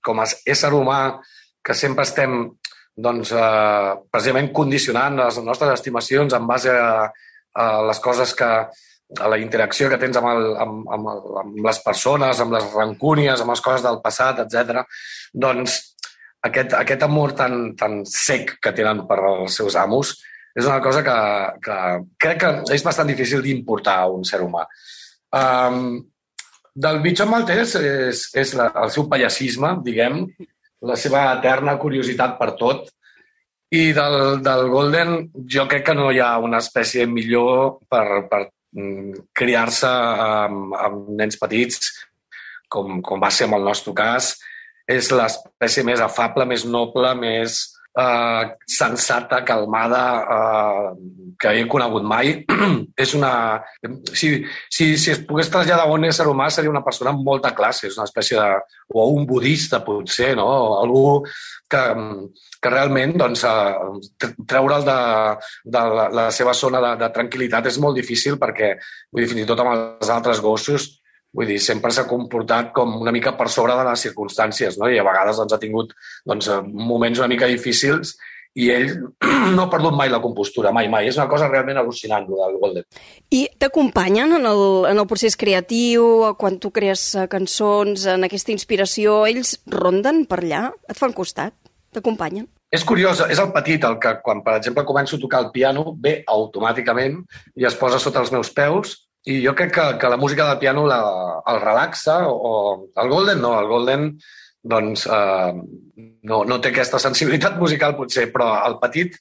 com 0.07 0.21
a 0.23 0.29
ésser 0.47 0.71
humà 0.71 1.01
que 1.67 1.75
sempre 1.75 2.05
estem 2.07 2.37
doncs, 2.97 3.31
eh, 3.35 3.95
precisament 4.09 4.51
condicionant 4.55 5.19
les 5.19 5.41
nostres 5.45 5.75
estimacions 5.75 6.33
en 6.33 6.47
base 6.49 6.71
a, 6.73 7.09
a 7.53 7.65
les 7.89 7.99
coses 8.01 8.33
que, 8.37 8.51
a 9.19 9.27
la 9.31 9.37
interacció 9.39 9.89
que 9.91 9.99
tens 10.01 10.17
amb, 10.19 10.31
el, 10.31 10.47
amb, 10.63 10.87
amb, 10.95 11.11
amb 11.43 11.59
les 11.67 11.81
persones, 11.83 12.41
amb 12.41 12.57
les 12.57 12.65
rancúnies, 12.73 13.43
amb 13.43 13.53
les 13.53 13.61
coses 13.63 13.85
del 13.85 14.01
passat, 14.03 14.41
etc. 14.45 14.81
doncs 15.33 15.77
aquest, 16.47 16.73
aquest 16.79 17.05
amor 17.05 17.35
tan, 17.37 17.75
tan 17.77 18.01
sec 18.09 18.57
que 18.63 18.73
tenen 18.75 19.05
per 19.07 19.19
als 19.19 19.61
seus 19.61 19.77
amos 19.79 20.15
és 20.57 20.65
una 20.65 20.81
cosa 20.81 21.03
que, 21.05 21.17
que 21.61 21.79
crec 22.17 22.39
que 22.41 22.51
és 22.73 22.83
bastant 22.85 23.09
difícil 23.09 23.43
d'importar 23.45 23.99
a 24.01 24.07
un 24.09 24.23
ser 24.25 24.39
humà. 24.41 24.63
Um, 25.37 25.99
del 26.73 27.01
bitxo 27.03 27.27
maltès 27.29 27.75
és, 27.77 28.23
és 28.37 28.53
la, 28.57 28.71
el 28.81 28.93
seu 28.93 29.05
pallassisme, 29.11 29.75
diguem, 29.85 30.23
la 30.85 30.97
seva 30.99 31.23
eterna 31.37 31.77
curiositat 31.81 32.37
per 32.39 32.51
tot. 32.59 32.89
I 33.73 33.91
del, 33.91 34.39
del 34.43 34.69
Golden 34.71 35.15
jo 35.53 35.65
crec 35.67 35.89
que 35.89 35.95
no 35.97 36.11
hi 36.11 36.21
ha 36.23 36.37
una 36.39 36.61
espècie 36.63 37.07
millor 37.09 37.81
per, 37.91 38.27
per 38.31 38.45
mm, 38.77 39.27
criar-se 39.35 39.89
amb, 39.89 40.75
amb 40.77 41.09
nens 41.19 41.39
petits, 41.41 41.91
com, 42.71 43.01
com 43.03 43.19
va 43.19 43.31
ser 43.33 43.49
en 43.49 43.57
el 43.57 43.67
nostre 43.67 43.95
cas. 43.97 44.35
És 44.87 45.11
l'espècie 45.11 45.83
més 45.83 45.99
afable, 45.99 46.47
més 46.47 46.63
noble, 46.63 47.11
més 47.19 47.59
eh, 47.97 48.55
sensata, 48.65 49.43
calmada, 49.43 50.03
eh, 50.21 51.33
que 51.39 51.53
he 51.59 51.67
conegut 51.67 52.03
mai. 52.03 52.43
és 53.03 53.13
una... 53.17 53.31
Si, 54.13 54.31
si, 54.69 54.95
si 54.97 55.13
es 55.13 55.21
pogués 55.25 55.49
traslladar 55.53 55.87
a 55.87 55.93
un 55.93 56.05
ésser 56.05 56.27
humà, 56.29 56.49
seria 56.53 56.73
una 56.73 56.83
persona 56.85 57.13
amb 57.13 57.25
molta 57.25 57.53
classe, 57.57 57.87
és 57.89 57.97
una 57.97 58.07
espècie 58.09 58.37
de... 58.37 58.77
o 58.93 59.07
un 59.13 59.25
budista, 59.29 59.81
potser, 59.85 60.35
no? 60.37 60.47
Algú 60.77 61.23
que, 61.69 61.81
que 62.61 62.73
realment 62.73 63.17
doncs, 63.19 63.43
eh, 63.49 64.31
treure'l 64.47 64.85
de, 64.87 64.99
de 65.65 65.83
la, 65.97 66.07
la 66.21 66.29
seva 66.31 66.53
zona 66.57 66.83
de, 66.83 66.93
de 67.01 67.11
tranquil·litat 67.17 67.73
és 67.73 67.81
molt 67.83 67.97
difícil 67.97 68.39
perquè, 68.41 68.75
vull 69.11 69.25
dir, 69.25 69.31
fins 69.33 69.43
i 69.43 69.49
tot 69.49 69.65
amb 69.65 69.73
els 69.75 70.13
altres 70.13 70.41
gossos, 70.43 70.89
Vull 71.37 71.51
dir, 71.51 71.59
sempre 71.61 71.91
s'ha 71.93 72.07
comportat 72.09 72.71
com 72.73 72.95
una 72.97 73.13
mica 73.13 73.35
per 73.37 73.45
sobre 73.53 73.75
de 73.77 73.83
les 73.85 74.07
circumstàncies, 74.07 74.79
no? 74.81 74.89
I 74.89 74.97
a 74.97 75.05
vegades 75.05 75.37
doncs, 75.37 75.53
ha 75.53 75.61
tingut 75.61 75.93
doncs, 76.25 76.49
moments 76.73 77.21
una 77.21 77.29
mica 77.29 77.49
difícils 77.51 78.15
i 78.57 78.71
ell 78.73 78.87
no 79.55 79.67
ha 79.67 79.69
perdut 79.69 79.93
mai 79.93 80.09
la 80.09 80.21
compostura, 80.23 80.71
mai, 80.73 80.89
mai. 80.89 81.11
És 81.11 81.19
una 81.19 81.27
cosa 81.29 81.49
realment 81.51 81.77
al·lucinant, 81.77 82.25
el 82.25 82.41
del 82.41 82.59
Golden. 82.63 82.89
I 83.29 83.43
t'acompanyen 83.61 84.33
en, 84.39 84.49
el, 84.49 84.65
en 84.89 84.97
el 84.97 85.09
procés 85.09 85.37
creatiu, 85.37 86.33
quan 86.41 86.57
tu 86.63 86.73
crees 86.73 87.11
eh, 87.13 87.29
cançons, 87.29 88.09
en 88.17 88.25
aquesta 88.25 88.55
inspiració, 88.55 89.21
ells 89.29 89.59
ronden 89.77 90.25
per 90.25 90.41
allà? 90.41 90.67
Et 90.89 90.97
fan 90.97 91.13
costat? 91.13 91.53
T'acompanyen? 91.93 92.49
És 92.73 92.83
curiós, 92.83 93.21
és 93.29 93.39
el 93.39 93.53
petit 93.53 93.85
el 93.87 93.95
que, 94.01 94.17
quan, 94.25 94.41
per 94.43 94.57
exemple, 94.57 94.83
començo 94.89 95.15
a 95.15 95.21
tocar 95.21 95.45
el 95.45 95.53
piano, 95.53 95.93
ve 96.01 96.19
automàticament 96.27 97.21
i 97.55 97.67
es 97.69 97.77
posa 97.79 98.01
sota 98.01 98.25
els 98.25 98.33
meus 98.33 98.49
peus 98.57 99.06
i 99.27 99.41
jo 99.43 99.53
crec 99.55 99.73
que, 99.75 99.85
que 99.99 100.09
la 100.09 100.19
música 100.19 100.47
del 100.47 100.59
piano 100.61 100.85
la, 100.87 100.99
el 101.51 101.61
relaxa, 101.61 102.21
o 102.27 102.89
el 102.95 103.09
Golden 103.09 103.41
no, 103.43 103.57
el 103.59 103.67
Golden 103.67 104.05
doncs, 104.67 105.05
eh, 105.07 105.53
no, 106.29 106.43
no 106.47 106.59
té 106.61 106.71
aquesta 106.71 106.99
sensibilitat 107.01 107.57
musical 107.63 107.95
potser, 107.97 108.29
però 108.33 108.53
el 108.67 108.77
petit, 108.83 109.17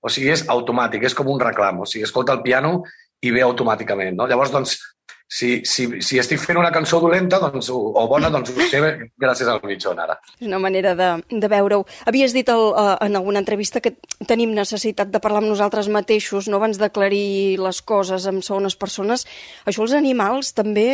o 0.00 0.12
sigui, 0.12 0.30
és 0.32 0.46
automàtic, 0.48 1.04
és 1.08 1.16
com 1.16 1.28
un 1.32 1.40
reclam, 1.42 1.82
o 1.84 1.88
sigui, 1.88 2.06
escolta 2.08 2.36
el 2.36 2.44
piano 2.46 2.80
i 3.20 3.32
ve 3.34 3.44
automàticament, 3.44 4.16
no? 4.16 4.28
Llavors, 4.28 4.52
doncs, 4.54 4.78
si, 5.30 5.60
si, 5.64 5.86
si 6.02 6.18
estic 6.18 6.40
fent 6.42 6.58
una 6.58 6.72
cançó 6.74 6.98
dolenta 6.98 7.38
doncs, 7.38 7.68
o, 7.70 7.78
o 7.94 8.02
bona, 8.10 8.28
doncs 8.34 8.50
ho 8.50 8.66
sé 8.66 8.80
gràcies 9.20 9.48
al 9.48 9.60
mitjon 9.62 9.98
ara. 10.02 10.16
És 10.40 10.48
una 10.48 10.58
manera 10.58 10.96
de, 10.98 11.10
de 11.30 11.50
veure-ho. 11.50 11.84
Havies 12.10 12.34
dit 12.34 12.48
el, 12.50 12.64
uh, 12.74 12.96
en 13.06 13.14
alguna 13.14 13.38
entrevista 13.38 13.82
que 13.84 13.94
tenim 14.26 14.50
necessitat 14.56 15.12
de 15.14 15.20
parlar 15.22 15.44
amb 15.44 15.52
nosaltres 15.52 15.86
mateixos, 15.92 16.48
no 16.50 16.58
abans 16.58 16.80
d'aclarir 16.82 17.60
les 17.62 17.78
coses 17.86 18.26
amb 18.26 18.42
segones 18.42 18.74
persones. 18.80 19.22
Això 19.70 19.86
els 19.86 19.94
animals 19.94 20.50
també 20.56 20.88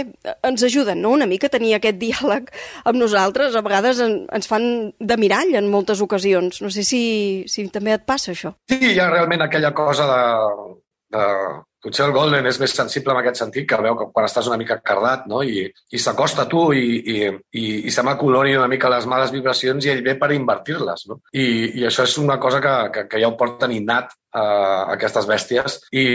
ens 0.44 0.66
ajuden, 0.68 1.01
no?, 1.01 1.14
una 1.16 1.29
mica 1.31 1.49
a 1.49 1.55
tenir 1.57 1.72
aquest 1.79 1.96
diàleg 2.03 2.51
amb 2.85 3.01
nosaltres. 3.01 3.57
A 3.57 3.64
vegades 3.64 4.03
en, 4.05 4.18
ens 4.37 4.51
fan 4.51 4.66
de 5.01 5.16
mirall 5.16 5.57
en 5.57 5.70
moltes 5.72 6.05
ocasions. 6.05 6.61
No 6.61 6.68
sé 6.68 6.85
si, 6.85 7.01
si 7.49 7.64
també 7.72 7.96
et 7.96 8.05
passa 8.05 8.35
això. 8.35 8.53
Sí, 8.68 8.83
hi 8.92 9.01
ha 9.01 9.09
realment 9.09 9.46
aquella 9.46 9.72
cosa 9.72 10.05
de, 10.12 10.20
de 11.16 11.25
potser 11.87 12.07
el 12.09 12.14
Golden 12.14 12.49
és 12.51 12.59
més 12.59 12.75
sensible 12.75 13.14
en 13.14 13.20
aquest 13.22 13.40
sentit, 13.40 13.68
que 13.70 13.79
veu 13.85 13.96
que 13.99 14.09
quan 14.12 14.27
estàs 14.27 14.51
una 14.51 14.59
mica 14.61 14.81
cardat 14.83 15.27
no? 15.31 15.42
i, 15.46 15.64
i 15.66 16.03
s'acosta 16.03 16.44
a 16.44 16.51
tu 16.51 16.66
i, 16.75 16.85
i, 16.99 17.16
i, 17.31 17.64
i 17.87 17.94
sembla 17.94 18.16
que 18.18 18.27
olori 18.27 18.57
una 18.59 18.70
mica 18.70 18.90
les 18.92 19.07
males 19.11 19.35
vibracions 19.35 19.87
i 19.87 19.94
ell 19.94 20.05
ve 20.07 20.16
per 20.18 20.33
invertir-les. 20.35 21.07
No? 21.11 21.20
I, 21.33 21.46
I 21.81 21.87
això 21.87 22.07
és 22.09 22.18
una 22.22 22.40
cosa 22.42 22.62
que, 22.64 22.77
que, 22.94 23.09
que 23.12 23.22
ja 23.22 23.31
ho 23.31 23.37
porten 23.38 23.75
innat 23.77 24.14
a 24.37 24.46
aquestes 24.96 25.29
bèsties 25.29 25.81
i 25.96 26.07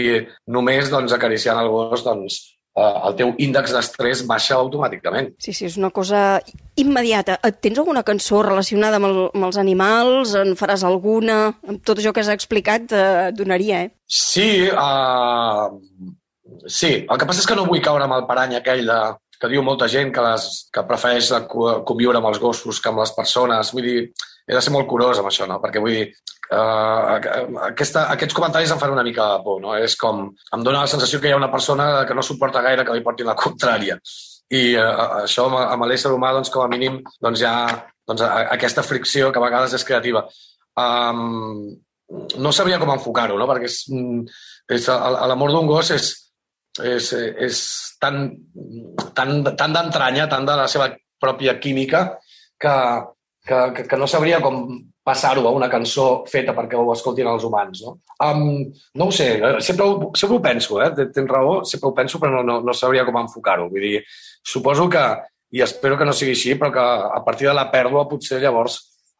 només 0.53 0.91
doncs, 0.91 1.15
acariciant 1.15 1.57
el 1.61 1.71
gos 1.73 2.03
doncs, 2.05 2.41
eh, 2.43 2.60
el 3.07 3.15
teu 3.19 3.33
índex 3.45 3.73
d'estrès 3.75 4.23
baixa 4.29 4.57
automàticament. 4.57 5.31
Sí, 5.41 5.53
sí, 5.53 5.67
és 5.69 5.77
una 5.79 5.91
cosa 5.95 6.41
immediata. 6.79 7.37
Tens 7.63 7.81
alguna 7.81 8.03
cançó 8.07 8.41
relacionada 8.45 8.99
amb, 8.99 9.09
el, 9.09 9.19
amb 9.31 9.49
els 9.49 9.59
animals? 9.61 10.35
En 10.39 10.55
faràs 10.59 10.85
alguna? 10.87 11.39
Amb 11.67 11.83
tot 11.87 12.01
això 12.01 12.13
que 12.13 12.23
has 12.23 12.31
explicat, 12.33 12.91
eh, 12.91 13.31
donaria, 13.37 13.83
eh? 13.85 13.91
Sí, 14.05 14.67
uh, 14.67 15.71
sí. 16.67 16.93
El 17.01 17.17
que 17.17 17.27
passa 17.27 17.43
és 17.43 17.49
que 17.49 17.57
no 17.57 17.67
vull 17.69 17.83
caure 17.83 18.07
amb 18.07 18.17
el 18.19 18.27
parany 18.29 18.57
aquell 18.57 18.85
de, 18.87 18.99
que 19.41 19.49
diu 19.49 19.63
molta 19.65 19.89
gent 19.89 20.11
que, 20.13 20.21
les, 20.21 20.47
que 20.73 20.85
prefereix 20.87 21.31
conviure 21.87 22.19
amb 22.19 22.29
els 22.29 22.39
gossos 22.41 22.81
que 22.81 22.91
amb 22.91 23.01
les 23.01 23.13
persones. 23.17 23.73
Vull 23.73 23.87
dir, 23.87 24.01
he 24.45 24.53
de 24.53 24.61
ser 24.61 24.73
molt 24.75 24.89
curós 24.89 25.21
amb 25.21 25.31
això, 25.31 25.47
no? 25.49 25.57
Perquè 25.63 25.81
vull 25.81 25.97
dir, 25.97 26.11
uh, 26.51 27.61
aquesta, 27.69 28.05
aquests 28.13 28.35
comentaris 28.37 28.71
em 28.73 28.79
fan 28.81 28.93
una 28.93 29.05
mica 29.07 29.27
por, 29.45 29.61
no? 29.63 29.75
És 29.77 29.95
com, 29.99 30.27
em 30.55 30.65
dóna 30.65 30.83
la 30.83 30.91
sensació 30.91 31.21
que 31.21 31.29
hi 31.29 31.35
ha 31.35 31.39
una 31.39 31.51
persona 31.51 32.05
que 32.07 32.17
no 32.17 32.25
suporta 32.25 32.63
gaire 32.65 32.85
que 32.87 32.95
li 32.95 33.03
portin 33.05 33.29
la 33.29 33.37
contrària. 33.39 33.97
I 34.51 34.63
uh, 34.75 35.21
això 35.23 35.47
amb, 35.47 35.59
amb 35.63 35.87
l'ésser 35.89 36.11
humà, 36.13 36.33
doncs, 36.35 36.51
com 36.53 36.65
a 36.65 36.71
mínim, 36.71 36.99
doncs, 37.23 37.43
hi 37.43 37.47
ha 37.47 37.55
doncs, 38.07 38.25
aquesta 38.57 38.83
fricció 38.83 39.31
que 39.31 39.39
a 39.39 39.45
vegades 39.45 39.77
és 39.77 39.87
creativa. 39.87 40.25
Um, 40.79 41.71
no 42.11 42.51
sabria 42.51 42.79
com 42.79 42.91
enfocar-ho, 42.91 43.37
no? 43.39 43.47
perquè 43.47 43.69
és, 43.69 43.85
és, 44.75 44.89
l'amor 45.31 45.53
d'un 45.53 45.69
gos 45.69 45.93
és, 45.95 46.09
és, 46.83 47.07
és 47.47 47.61
tan, 48.01 48.25
tan, 49.15 49.39
tan 49.55 49.75
d'entranya, 49.77 50.27
tan 50.31 50.47
de 50.47 50.57
la 50.59 50.67
seva 50.71 50.89
pròpia 51.21 51.55
química, 51.63 52.03
que, 52.59 52.75
que, 53.47 53.85
que 53.87 53.99
no 53.99 54.09
sabria 54.11 54.41
com 54.43 54.65
passar-ho 55.03 55.47
a 55.47 55.51
una 55.51 55.67
cançó 55.69 56.23
feta 56.29 56.53
perquè 56.53 56.77
ho 56.77 56.91
escoltin 56.93 57.27
els 57.27 57.43
humans, 57.47 57.81
no? 57.81 57.95
Um, 58.21 58.67
no 58.95 59.07
ho 59.09 59.11
sé, 59.11 59.31
eh, 59.39 59.55
sempre 59.65 59.85
ho, 59.87 60.11
sempre 60.13 60.37
ho 60.37 60.41
penso, 60.41 60.81
eh? 60.83 60.91
Tens 61.13 61.29
raó, 61.29 61.63
sempre 61.65 61.89
ho 61.89 61.93
penso, 61.97 62.19
però 62.21 62.35
no, 62.37 62.43
no, 62.43 62.59
no 62.61 62.73
sabria 62.77 63.05
com 63.07 63.17
enfocar-ho. 63.17 63.67
Vull 63.69 63.81
dir, 63.81 64.03
suposo 64.45 64.87
que, 64.89 65.01
i 65.51 65.61
espero 65.65 65.97
que 65.97 66.05
no 66.05 66.13
sigui 66.13 66.35
així, 66.35 66.53
però 66.59 66.71
que 66.75 66.83
a 67.17 67.23
partir 67.25 67.47
de 67.49 67.55
la 67.57 67.65
pèrdua 67.71 68.05
potser 68.07 68.39
llavors 68.43 68.77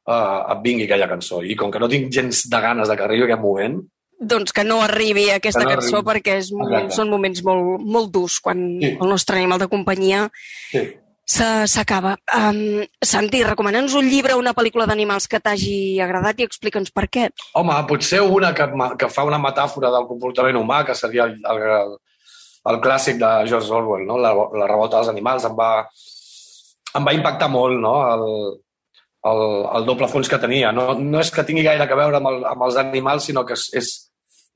uh, 0.08 0.54
et 0.54 0.62
vingui 0.64 0.86
aquella 0.86 1.10
cançó. 1.10 1.42
I 1.44 1.56
com 1.58 1.72
que 1.74 1.82
no 1.82 1.90
tinc 1.90 2.12
gens 2.14 2.46
de 2.50 2.62
ganes 2.62 2.88
de 2.88 2.96
que 3.00 3.04
arribi 3.10 3.26
aquest 3.30 3.42
moment, 3.42 3.82
Doncs 4.22 4.52
que 4.54 4.62
no 4.64 4.84
arribi 4.86 5.32
aquesta 5.34 5.64
Que 5.64 5.66
no 5.66 5.72
cançó 5.80 5.96
arribi. 5.98 6.10
perquè 6.12 6.36
és, 6.38 6.52
Exacte. 6.54 6.94
són 6.94 7.10
moments 7.10 7.40
molt, 7.42 7.82
molt 7.82 8.12
durs 8.14 8.36
quan 8.40 8.60
Sí. 8.80 8.92
el 9.02 9.10
nostre 9.10 9.40
animal 9.40 9.58
de 9.58 9.68
companyia 9.68 10.28
sí. 10.70 10.84
S'acaba. 11.26 12.16
Um, 12.36 12.82
Santi, 13.04 13.44
recomana'ns 13.44 13.94
un 13.96 14.08
llibre 14.10 14.34
o 14.36 14.40
una 14.42 14.54
pel·lícula 14.58 14.88
d'animals 14.90 15.28
que 15.28 15.40
t'hagi 15.40 16.00
agradat 16.02 16.40
i 16.40 16.48
explica'ns 16.48 16.92
per 16.92 17.08
què. 17.08 17.30
Home, 17.56 17.76
potser 17.88 18.22
una 18.22 18.54
que, 18.54 18.68
que 19.00 19.10
fa 19.10 19.26
una 19.28 19.40
metàfora 19.40 19.92
del 19.94 20.08
comportament 20.10 20.58
humà, 20.60 20.84
que 20.86 20.96
seria 20.96 21.30
el, 21.30 21.38
el, 21.40 21.96
el 22.72 22.82
clàssic 22.82 23.20
de 23.22 23.32
George 23.48 23.72
Orwell, 23.74 24.06
no? 24.08 24.18
la, 24.18 24.34
la 24.34 24.68
revolta 24.68 25.00
dels 25.00 25.14
animals, 25.14 25.46
em 25.48 25.56
va, 25.58 25.72
em 26.98 27.08
va 27.08 27.16
impactar 27.16 27.50
molt 27.50 27.80
no? 27.80 27.96
el, 28.12 28.28
el, 29.32 29.44
el 29.80 29.90
doble 29.90 30.10
fons 30.12 30.30
que 30.30 30.42
tenia. 30.42 30.74
No, 30.76 30.94
no 31.00 31.22
és 31.24 31.32
que 31.34 31.46
tingui 31.48 31.66
gaire 31.68 31.88
a 31.88 32.00
veure 32.04 32.20
amb, 32.20 32.32
el, 32.34 32.46
amb 32.52 32.68
els 32.68 32.80
animals, 32.82 33.30
sinó 33.30 33.46
que 33.48 33.58
és, 33.58 33.70
és 33.78 33.94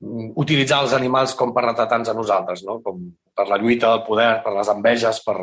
mm, 0.02 0.34
utilitzar 0.42 0.82
els 0.84 0.94
animals 0.98 1.34
com 1.38 1.54
per 1.56 1.68
retratar-nos 1.70 2.12
a 2.12 2.18
nosaltres, 2.18 2.66
no? 2.68 2.80
com 2.84 3.08
per 3.36 3.48
la 3.48 3.58
lluita 3.60 3.92
del 3.92 4.06
poder, 4.06 4.30
per 4.44 4.54
les 4.56 4.70
enveges, 4.72 5.20
per, 5.24 5.36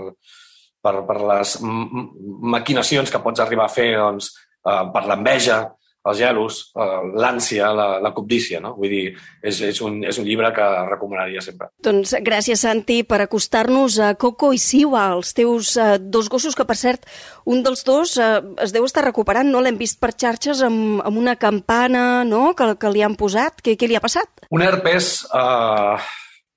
per, 0.84 0.98
per 1.08 1.22
les 1.22 1.56
maquinacions 1.64 3.12
que 3.12 3.24
pots 3.24 3.44
arribar 3.44 3.70
a 3.70 3.74
fer 3.74 3.94
doncs, 3.96 4.34
eh, 4.68 4.84
per 4.94 5.08
l'enveja, 5.08 5.64
els 6.04 6.18
gelos, 6.20 6.58
eh, 6.76 7.00
l'ànsia, 7.16 7.70
la, 7.72 7.86
la 8.04 8.12
cobdícia. 8.16 8.60
No? 8.64 8.74
Vull 8.76 8.92
dir, 8.92 9.04
és, 9.40 9.62
és, 9.70 9.80
un, 9.86 10.02
és 10.04 10.18
un 10.20 10.28
llibre 10.28 10.50
que 10.56 10.66
recomanaria 10.90 11.42
sempre. 11.44 11.70
Doncs 11.84 12.16
gràcies, 12.26 12.60
Santi, 12.66 13.02
per 13.08 13.22
acostar-nos 13.24 14.00
a 14.04 14.12
Coco 14.20 14.52
i 14.54 14.60
Siwa, 14.60 15.06
els 15.16 15.32
teus 15.38 15.76
eh, 15.80 15.96
dos 16.02 16.28
gossos, 16.32 16.58
que 16.60 16.68
per 16.68 16.78
cert, 16.80 17.08
un 17.48 17.64
dels 17.64 17.86
dos 17.88 18.18
eh, 18.20 18.34
es 18.66 18.76
deu 18.76 18.88
estar 18.88 19.06
recuperant, 19.08 19.48
no? 19.48 19.64
L'hem 19.64 19.80
vist 19.80 20.02
per 20.04 20.12
xarxes 20.12 20.66
amb, 20.68 21.00
amb 21.08 21.24
una 21.24 21.38
campana, 21.40 22.24
no?, 22.28 22.50
que, 22.58 22.74
que 22.80 22.92
li 22.92 23.06
han 23.06 23.16
posat. 23.20 23.64
Què, 23.64 23.78
què 23.80 23.88
li 23.88 24.00
ha 24.00 24.04
passat? 24.04 24.44
Un 24.52 24.68
herpes, 24.68 25.14
eh, 25.32 25.98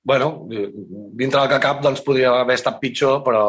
bueno, 0.06 0.32
dintre 0.50 1.38
del 1.38 1.50
que 1.54 1.62
cap 1.62 1.86
doncs, 1.86 2.02
podria 2.02 2.34
haver 2.42 2.58
estat 2.58 2.82
pitjor, 2.82 3.22
però 3.22 3.46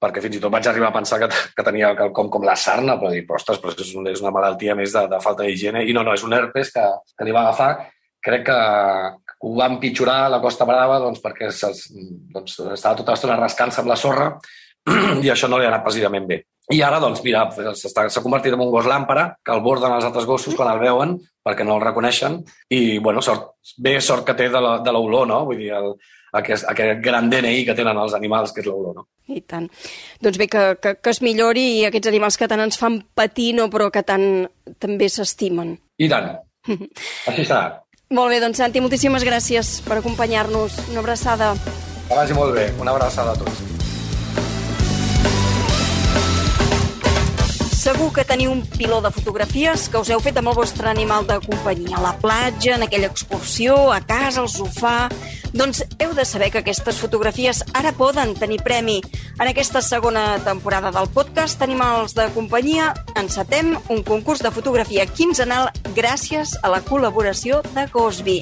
perquè 0.00 0.22
fins 0.24 0.38
i 0.38 0.42
tot 0.42 0.52
vaig 0.52 0.66
arribar 0.70 0.88
a 0.90 0.96
pensar 0.96 1.18
que, 1.22 1.28
que 1.56 1.64
tenia 1.66 1.92
com, 2.16 2.30
com 2.32 2.44
la 2.46 2.56
sarna, 2.56 2.96
però 3.00 3.10
dir, 3.12 3.24
ostres, 3.28 3.60
però 3.60 3.74
és, 3.76 3.94
un, 4.00 4.08
és 4.08 4.22
una 4.24 4.32
malaltia 4.34 4.74
més 4.78 4.94
de, 4.96 5.06
de 5.12 5.20
falta 5.20 5.44
d'higiene. 5.44 5.84
I 5.84 5.96
no, 5.96 6.04
no, 6.06 6.14
és 6.16 6.24
un 6.24 6.32
herpes 6.36 6.72
que, 6.74 6.86
que 7.16 7.26
li 7.28 7.34
va 7.36 7.44
agafar. 7.46 7.72
Crec 8.24 8.46
que 8.48 8.56
ho 9.40 9.54
va 9.56 9.68
empitjorar 9.72 10.26
a 10.26 10.30
la 10.34 10.40
Costa 10.42 10.66
Brava 10.68 10.98
doncs, 11.00 11.20
perquè 11.24 11.48
se'ls- 11.52 11.86
doncs, 12.32 12.58
estava 12.74 12.98
tota 12.98 13.14
l'estona 13.14 13.38
rascant-se 13.40 13.80
amb 13.80 13.92
la 13.92 13.96
sorra 13.96 14.30
i 15.24 15.30
això 15.32 15.48
no 15.48 15.60
li 15.60 15.68
ha 15.68 15.70
anat 15.72 15.84
precisament 15.86 16.28
bé. 16.28 16.42
I 16.70 16.82
ara, 16.86 17.00
doncs, 17.02 17.22
mira, 17.24 17.48
s'ha 17.50 18.22
convertit 18.22 18.54
en 18.54 18.60
un 18.62 18.70
gos 18.70 18.86
làmpara 18.86 19.24
que 19.42 19.50
el 19.56 19.62
borden 19.64 19.90
els 19.96 20.04
altres 20.06 20.28
gossos 20.28 20.54
quan 20.54 20.68
el 20.70 20.78
veuen 20.78 21.16
perquè 21.42 21.64
no 21.66 21.74
el 21.78 21.82
reconeixen 21.82 22.36
i, 22.70 22.98
bueno, 23.02 23.24
sort, 23.24 23.56
bé 23.82 23.96
sort 24.04 24.22
que 24.28 24.36
té 24.38 24.46
de 24.52 24.60
l'olor, 24.62 25.26
no? 25.26 25.40
Vull 25.48 25.58
dir, 25.58 25.72
el, 25.74 25.96
aquest, 26.36 26.66
aquest 26.70 27.02
gran 27.04 27.30
DNI 27.32 27.64
que 27.68 27.76
tenen 27.78 27.98
els 27.98 28.14
animals, 28.16 28.54
que 28.54 28.62
és 28.64 28.68
l'olor, 28.70 28.94
no? 29.00 29.06
I 29.30 29.42
tant. 29.46 29.68
Doncs 30.22 30.38
bé, 30.40 30.48
que, 30.50 30.64
que, 30.82 30.94
que 30.98 31.14
es 31.14 31.22
millori 31.22 31.66
i 31.80 31.84
aquests 31.88 32.10
animals 32.10 32.38
que 32.40 32.48
tant 32.50 32.62
ens 32.64 32.78
fan 32.80 33.00
patir, 33.14 33.52
no, 33.58 33.68
però 33.72 33.90
que 33.94 34.02
tant 34.06 34.26
també 34.82 35.10
s'estimen. 35.10 35.76
I 36.00 36.10
tant. 36.10 36.32
Així 37.30 37.44
serà. 37.44 37.80
Molt 38.10 38.34
bé, 38.34 38.40
doncs 38.42 38.58
Santi, 38.58 38.82
moltíssimes 38.82 39.22
gràcies 39.26 39.76
per 39.86 40.00
acompanyar-nos. 40.00 40.80
Una 40.90 41.04
abraçada. 41.04 41.52
Que 42.08 42.16
vagi 42.18 42.34
molt 42.34 42.56
bé. 42.58 42.72
Una 42.82 42.96
abraçada 42.96 43.36
a 43.36 43.38
tots. 43.38 43.79
Segur 47.80 48.10
que 48.12 48.26
teniu 48.28 48.50
un 48.52 48.58
piló 48.68 48.98
de 49.00 49.08
fotografies 49.08 49.86
que 49.88 49.96
us 50.02 50.10
heu 50.12 50.20
fet 50.20 50.36
amb 50.36 50.50
el 50.50 50.56
vostre 50.58 50.90
animal 50.90 51.24
de 51.24 51.38
companyia, 51.40 51.94
a 51.96 52.02
la 52.04 52.10
platja, 52.20 52.74
en 52.74 52.82
aquella 52.84 53.08
excursió, 53.08 53.88
a 53.94 54.02
casa, 54.04 54.42
al 54.42 54.50
sofà... 54.52 55.08
Doncs 55.50 55.80
heu 55.98 56.12
de 56.14 56.22
saber 56.28 56.50
que 56.52 56.60
aquestes 56.60 57.00
fotografies 57.02 57.64
ara 57.74 57.90
poden 57.96 58.36
tenir 58.38 58.60
premi. 58.62 59.00
En 59.40 59.48
aquesta 59.48 59.80
segona 59.82 60.36
temporada 60.44 60.92
del 60.94 61.08
podcast 61.10 61.64
Animals 61.64 62.14
de 62.14 62.28
Companyia 62.36 62.92
encetem 63.18 63.72
un 63.88 64.04
concurs 64.06 64.44
de 64.44 64.52
fotografia 64.54 65.08
quinzenal 65.08 65.72
gràcies 65.96 66.54
a 66.62 66.70
la 66.70 66.84
col·laboració 66.86 67.64
de 67.72 67.88
Gosby. 67.90 68.38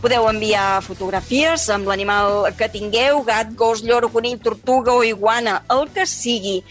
Podeu 0.00 0.30
enviar 0.30 0.80
fotografies 0.86 1.68
amb 1.74 1.90
l'animal 1.90 2.46
que 2.56 2.70
tingueu, 2.72 3.20
gat, 3.26 3.52
gos, 3.52 3.84
lloro, 3.84 4.08
conill, 4.14 4.40
tortuga 4.40 4.94
o 4.94 5.04
iguana, 5.04 5.64
el 5.74 5.90
que 5.92 6.06
sigui 6.08 6.62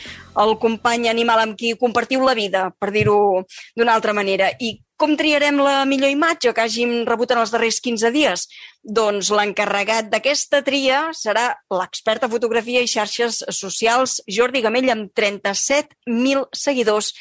el 0.41 0.55
company 0.61 1.09
animal 1.11 1.43
amb 1.43 1.59
qui 1.59 1.75
compartiu 1.79 2.25
la 2.25 2.35
vida, 2.37 2.69
per 2.79 2.91
dir-ho 2.95 3.45
d'una 3.75 3.95
altra 3.95 4.13
manera. 4.13 4.51
I 4.59 4.75
com 4.95 5.15
triarem 5.19 5.57
la 5.59 5.83
millor 5.87 6.11
imatge 6.11 6.53
que 6.55 6.63
hàgim 6.63 7.01
rebut 7.07 7.33
en 7.33 7.41
els 7.41 7.51
darrers 7.51 7.81
15 7.83 8.11
dies? 8.15 8.45
Doncs 8.83 9.31
l'encarregat 9.35 10.07
d'aquesta 10.11 10.61
tria 10.63 11.09
serà 11.17 11.49
l'expert 11.73 12.23
en 12.23 12.31
fotografia 12.31 12.83
i 12.83 12.91
xarxes 12.91 13.41
socials 13.57 14.21
Jordi 14.31 14.63
Gamell 14.63 14.91
amb 14.93 15.11
37.000 15.17 16.47
seguidors 16.55 17.11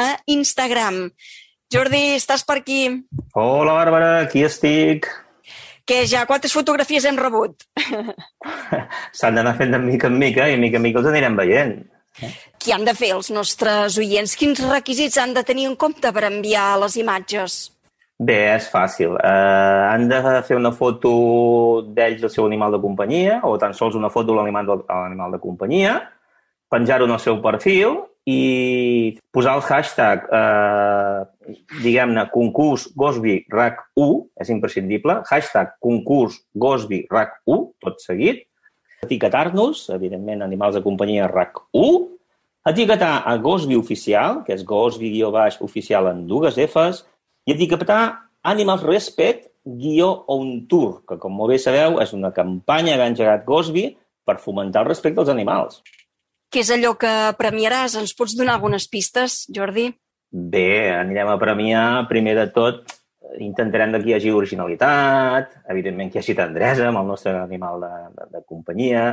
a 0.00 0.16
Instagram. 0.26 1.06
Jordi, 1.72 2.02
estàs 2.18 2.44
per 2.44 2.58
aquí? 2.60 2.82
Hola, 3.32 3.78
Bàrbara, 3.78 4.12
aquí 4.26 4.44
estic. 4.44 5.08
Que 5.88 6.04
ja 6.06 6.26
quantes 6.28 6.52
fotografies 6.54 7.06
hem 7.08 7.16
rebut? 7.18 7.64
S'han 9.18 9.40
d'anar 9.40 9.56
fent 9.58 9.72
de 9.72 9.80
mica 9.82 10.12
en 10.12 10.20
mica 10.20 10.50
i 10.52 10.60
mica 10.60 10.78
en 10.78 10.84
mica 10.84 11.00
els 11.00 11.08
anirem 11.10 11.38
veient. 11.40 11.78
Què 12.20 12.74
han 12.74 12.84
de 12.86 12.94
fer 12.94 13.12
els 13.16 13.30
nostres 13.32 13.96
oients? 13.98 14.36
Quins 14.38 14.60
requisits 14.68 15.18
han 15.18 15.32
de 15.36 15.44
tenir 15.46 15.68
en 15.70 15.76
compte 15.76 16.12
per 16.12 16.26
enviar 16.28 16.74
les 16.82 16.98
imatges? 17.00 17.62
Bé, 18.22 18.38
és 18.54 18.68
fàcil. 18.70 19.16
Uh, 19.16 19.88
han 19.90 20.06
de 20.10 20.20
fer 20.46 20.58
una 20.58 20.70
foto 20.76 21.10
d'ells 21.96 22.22
i 22.22 22.28
el 22.28 22.30
seu 22.30 22.46
animal 22.46 22.76
de 22.76 22.82
companyia, 22.82 23.40
o 23.48 23.56
tan 23.58 23.74
sols 23.74 23.96
una 23.98 24.12
foto 24.12 24.30
de 24.30 24.38
l'animal 24.38 25.32
de, 25.34 25.40
companyia, 25.42 25.96
penjar-ho 26.70 27.08
en 27.08 27.16
el 27.16 27.22
seu 27.22 27.40
perfil 27.42 27.98
i 28.28 29.18
posar 29.34 29.56
el 29.58 29.64
hashtag, 29.66 30.28
eh, 30.30 31.56
diguem-ne, 31.82 32.28
concurs 32.30 32.86
Gosby 32.94 33.40
RAC 33.50 33.80
1, 33.98 34.20
és 34.44 34.52
imprescindible, 34.54 35.18
hashtag 35.26 35.74
concurs 35.82 36.38
Gosby 36.54 37.02
RAC 37.10 37.34
1, 37.50 37.66
tot 37.82 37.98
seguit, 38.06 38.46
etiquetar-nos, 39.02 39.88
evidentment, 39.90 40.42
animals 40.42 40.76
de 40.78 40.82
companyia 40.84 41.28
RAC 41.28 41.58
1, 41.72 42.02
etiquetar 42.70 43.22
a 43.26 43.36
Gosby 43.42 43.76
Oficial, 43.76 44.42
que 44.46 44.54
és 44.54 44.64
Gosby 44.64 45.10
guió 45.10 45.32
baix 45.34 45.58
oficial 45.60 46.08
en 46.12 46.26
dues 46.30 46.58
Fs, 46.58 47.02
i 47.46 47.56
etiquetar 47.56 48.02
Animals 48.46 48.84
Respect 48.86 49.50
guió 49.64 50.12
on 50.30 50.66
tour, 50.70 51.02
que 51.06 51.18
com 51.22 51.34
molt 51.34 51.54
bé 51.54 51.58
sabeu 51.62 52.00
és 52.02 52.14
una 52.14 52.32
campanya 52.34 52.96
que 52.96 53.04
ha 53.04 53.10
engegat 53.10 53.44
Gosby 53.46 53.88
per 54.26 54.38
fomentar 54.42 54.82
el 54.82 54.90
respecte 54.90 55.22
als 55.22 55.30
animals. 55.30 55.82
Què 56.52 56.62
és 56.62 56.70
allò 56.74 56.94
que 57.00 57.12
premiaràs? 57.38 57.96
Ens 57.98 58.14
pots 58.14 58.34
donar 58.38 58.58
algunes 58.58 58.86
pistes, 58.90 59.46
Jordi? 59.54 59.88
Bé, 60.32 60.92
anirem 60.94 61.30
a 61.32 61.38
premiar, 61.40 62.08
primer 62.10 62.34
de 62.38 62.46
tot, 62.54 62.82
intentarem 63.40 63.94
que 63.96 64.10
hi 64.10 64.14
hagi 64.16 64.32
originalitat, 64.34 65.60
evidentment 65.72 66.10
que 66.10 66.18
hi 66.18 66.22
hagi 66.22 66.36
tendresa 66.38 66.88
amb 66.88 67.00
el 67.00 67.12
nostre 67.12 67.34
animal 67.38 67.80
de, 67.80 67.92
de, 68.16 68.26
de 68.36 68.42
companyia, 68.48 69.06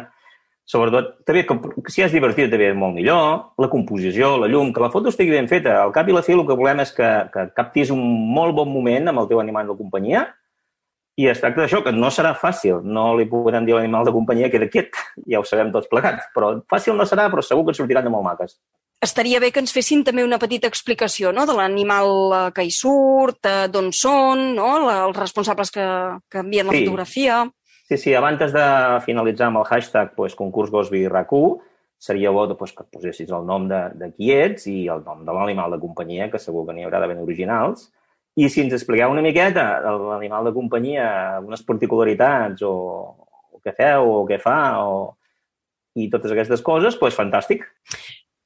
sobretot, 0.70 1.16
també, 1.26 1.46
com, 1.50 1.62
si 1.90 2.04
és 2.06 2.14
divertit, 2.14 2.50
també 2.52 2.72
molt 2.78 2.98
millor, 2.98 3.54
la 3.58 3.70
composició, 3.72 4.36
la 4.42 4.50
llum, 4.52 4.74
que 4.74 4.84
la 4.84 4.92
foto 4.94 5.10
estigui 5.10 5.34
ben 5.34 5.50
feta. 5.50 5.80
Al 5.84 5.94
cap 5.96 6.10
i 6.10 6.16
la 6.16 6.24
fi 6.26 6.36
el 6.36 6.46
que 6.48 6.58
volem 6.58 6.84
és 6.84 6.92
que, 6.96 7.08
que 7.34 7.48
captis 7.58 7.94
un 7.96 8.04
molt 8.36 8.54
bon 8.58 8.70
moment 8.70 9.10
amb 9.10 9.24
el 9.24 9.32
teu 9.32 9.42
animal 9.42 9.72
de 9.72 9.78
companyia 9.80 10.28
i 11.20 11.26
es 11.28 11.42
tracta 11.42 11.66
d'això, 11.66 11.82
que 11.84 11.92
no 11.92 12.12
serà 12.14 12.36
fàcil. 12.38 12.84
No 12.86 13.10
li 13.18 13.26
podem 13.28 13.66
dir 13.68 13.76
a 13.76 13.80
l'animal 13.82 14.06
de 14.08 14.14
companyia 14.16 14.48
que 14.48 14.56
queda 14.56 14.70
quiet, 14.72 15.00
ja 15.28 15.42
ho 15.42 15.48
sabem 15.48 15.74
tots 15.74 15.90
plegats, 15.92 16.30
però 16.36 16.54
fàcil 16.72 16.96
no 16.96 17.08
serà, 17.10 17.28
però 17.34 17.44
segur 17.44 17.66
que 17.68 17.76
sortiran 17.76 18.06
de 18.08 18.14
molt 18.14 18.28
maques. 18.30 18.56
Estaria 19.02 19.40
bé 19.40 19.54
que 19.56 19.62
ens 19.64 19.72
fessin 19.72 20.02
també 20.04 20.26
una 20.26 20.40
petita 20.42 20.68
explicació 20.68 21.32
no? 21.32 21.46
de 21.48 21.54
l'animal 21.56 22.10
eh, 22.36 22.40
que 22.56 22.66
hi 22.68 22.72
surt, 22.76 23.40
eh, 23.48 23.68
d'on 23.72 23.94
són, 23.96 24.42
no? 24.58 24.74
La- 24.84 25.06
els 25.08 25.16
responsables 25.16 25.72
que, 25.72 25.86
que 26.30 26.42
envien 26.44 26.68
la 26.68 26.74
Sí. 26.76 26.84
fotografia. 26.84 27.46
Sí, 27.90 27.98
sí, 27.98 28.14
abans 28.14 28.38
de 28.54 28.66
finalitzar 29.06 29.48
amb 29.48 29.62
el 29.64 29.66
hashtag 29.66 30.12
pues, 30.16 30.36
concurs 30.36 30.70
Gosby 30.70 31.06
RAC1, 31.08 31.62
seria 31.98 32.30
bo 32.30 32.44
pues, 32.58 32.74
que 32.76 32.84
posessis 32.84 33.32
el 33.32 33.46
nom 33.48 33.66
de, 33.72 33.80
de 33.96 34.12
qui 34.14 34.30
ets 34.36 34.68
i 34.68 34.88
el 34.92 35.02
nom 35.08 35.24
de 35.26 35.34
l'animal 35.34 35.72
de 35.72 35.80
companyia, 35.80 36.30
que 36.30 36.38
segur 36.40 36.68
que 36.68 36.76
n'hi 36.76 36.84
haurà 36.86 37.00
de 37.02 37.08
ben 37.08 37.24
originals. 37.24 37.88
I 38.36 38.48
si 38.48 38.62
ens 38.62 38.76
expliqueu 38.76 39.10
una 39.12 39.24
miqueta 39.26 39.80
l'animal 39.96 40.46
de 40.46 40.54
companyia, 40.54 41.40
unes 41.42 41.64
particularitats 41.66 42.62
o, 42.68 42.76
o 43.56 43.60
què 43.64 43.74
feu 43.76 44.12
o 44.20 44.22
què 44.28 44.38
fa 44.44 44.60
o... 44.86 45.16
i 45.96 46.06
totes 46.14 46.32
aquestes 46.32 46.62
coses, 46.62 46.96
doncs 47.00 47.18
fantàstic. 47.18 47.66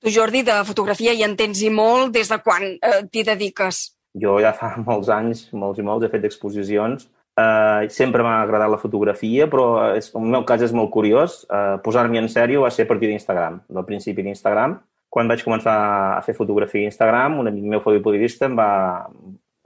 Tu, 0.03 0.11
Jordi, 0.11 0.41
de 0.43 0.55
fotografia 0.67 1.13
hi 1.15 1.21
entens 1.23 1.61
i 1.63 1.69
molt. 1.71 2.09
Des 2.11 2.27
de 2.27 2.35
quan 2.43 2.63
eh, 2.75 3.03
t'hi 3.07 3.21
dediques? 3.23 3.77
Jo 4.19 4.35
ja 4.43 4.51
fa 4.51 4.73
molts 4.87 5.07
anys, 5.07 5.45
molts 5.55 5.79
i 5.79 5.85
molts, 5.87 6.03
he 6.03 6.11
fet 6.11 6.25
exposicions. 6.27 7.07
Uh, 7.33 7.87
sempre 7.89 8.21
m'ha 8.21 8.43
agradat 8.43 8.69
la 8.69 8.77
fotografia, 8.77 9.47
però 9.49 9.95
és, 9.97 10.11
el 10.13 10.27
meu 10.35 10.43
cas 10.45 10.61
és 10.61 10.73
molt 10.75 10.91
curiós. 10.93 11.39
Uh, 11.47 11.79
Posar-m'hi 11.85 12.19
en 12.19 12.27
sèrio 12.29 12.65
va 12.65 12.69
ser 12.69 12.83
a 12.83 12.89
partir 12.91 13.07
d'Instagram, 13.09 13.61
del 13.77 13.87
principi 13.87 14.27
d'Instagram. 14.27 14.75
Quan 15.09 15.31
vaig 15.31 15.41
començar 15.47 15.77
a 16.17 16.21
fer 16.25 16.35
fotografia 16.35 16.83
a 16.83 16.91
Instagram, 16.91 17.39
un 17.39 17.49
amic 17.49 17.71
meu 17.71 17.81
fotoperiodista 17.81 18.51
em 18.51 18.59
va, 18.59 18.69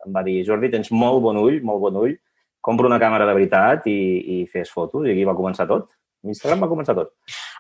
em 0.06 0.16
va 0.16 0.24
dir 0.24 0.44
Jordi, 0.48 0.70
tens 0.72 0.94
molt 0.94 1.20
bon 1.26 1.42
ull, 1.42 1.60
molt 1.66 1.82
bon 1.82 2.00
ull, 2.06 2.16
compra 2.62 2.88
una 2.88 3.02
càmera 3.02 3.26
de 3.28 3.36
veritat 3.36 3.90
i, 3.90 4.00
i 4.38 4.42
fes 4.54 4.70
fotos. 4.70 5.08
I 5.08 5.16
aquí 5.16 5.26
va 5.28 5.36
començar 5.36 5.66
tot. 5.68 5.97
Instagram 6.34 6.64
va 6.66 6.70
començar 6.72 6.96
tot. 6.98 7.14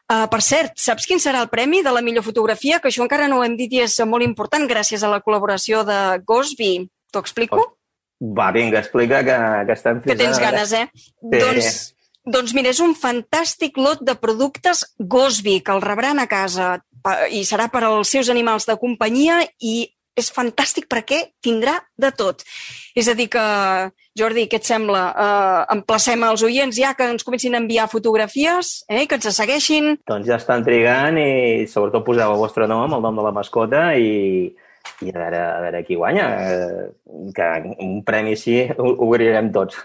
Uh, 0.07 0.25
per 0.31 0.41
cert, 0.41 0.77
saps 0.79 1.07
quin 1.07 1.19
serà 1.19 1.41
el 1.43 1.49
premi 1.51 1.81
de 1.83 1.91
la 1.91 2.01
millor 2.05 2.23
fotografia? 2.23 2.79
Que 2.79 2.91
això 2.91 3.03
encara 3.03 3.27
no 3.27 3.39
ho 3.39 3.43
hem 3.43 3.57
dit 3.59 3.73
i 3.73 3.81
és 3.83 3.97
molt 4.05 4.23
important 4.23 4.67
gràcies 4.69 5.03
a 5.03 5.11
la 5.11 5.19
col·laboració 5.21 5.83
de 5.87 5.99
Gosby. 6.27 6.87
T'ho 7.11 7.23
explico? 7.23 7.59
Oh. 7.63 7.73
Va, 8.37 8.51
vinga, 8.51 8.79
explica 8.79 9.19
que, 9.23 9.37
que 9.67 9.75
estem 9.75 10.01
Que 10.01 10.15
tens 10.17 10.39
ganes, 10.41 10.71
eh? 10.73 10.87
Sí. 10.95 11.37
Doncs, 11.37 11.75
doncs 12.25 12.53
mira, 12.57 12.71
és 12.73 12.79
un 12.81 12.95
fantàstic 12.97 13.77
lot 13.77 14.01
de 14.01 14.15
productes 14.17 14.81
Gosby 14.97 15.59
que 15.61 15.75
el 15.75 15.83
rebran 15.83 16.17
a 16.19 16.25
casa 16.27 16.79
pa- 17.03 17.27
i 17.29 17.43
serà 17.45 17.69
per 17.69 17.83
als 17.85 18.09
seus 18.15 18.31
animals 18.33 18.65
de 18.65 18.75
companyia 18.81 19.43
i 19.59 19.85
és 20.17 20.31
fantàstic 20.33 20.87
perquè 20.89 21.21
tindrà 21.45 21.77
de 21.99 22.11
tot. 22.17 22.43
És 22.97 23.07
a 23.07 23.15
dir 23.17 23.27
que, 23.31 23.43
Jordi, 24.17 24.47
què 24.49 24.59
et 24.59 24.67
sembla? 24.67 25.03
Uh, 25.13 25.59
emplacem 25.77 26.23
els 26.25 26.43
oients 26.47 26.77
ja 26.77 26.95
que 26.97 27.05
ens 27.13 27.25
comencin 27.27 27.55
a 27.55 27.61
enviar 27.61 27.89
fotografies, 27.91 28.81
eh, 28.89 29.05
que 29.05 29.19
ens 29.19 29.29
segueixin. 29.37 29.93
Doncs 30.09 30.27
ja 30.29 30.39
estan 30.41 30.65
trigant 30.65 31.19
i 31.21 31.67
sobretot 31.69 32.05
poseu 32.07 32.33
el 32.33 32.41
vostre 32.41 32.67
nom, 32.69 32.97
el 32.97 33.05
nom 33.05 33.21
de 33.21 33.27
la 33.27 33.35
mascota 33.35 33.91
i, 33.93 34.49
i 35.05 35.13
a, 35.13 35.19
veure, 35.19 35.43
a 35.43 35.61
veure 35.67 35.83
qui 35.85 35.99
guanya. 35.99 36.27
Eh, 36.47 36.89
Que 37.37 37.47
un 37.83 38.01
premi 38.07 38.33
així 38.33 38.63
ho, 38.77 38.93
ho 38.97 39.13
tots. 39.53 39.77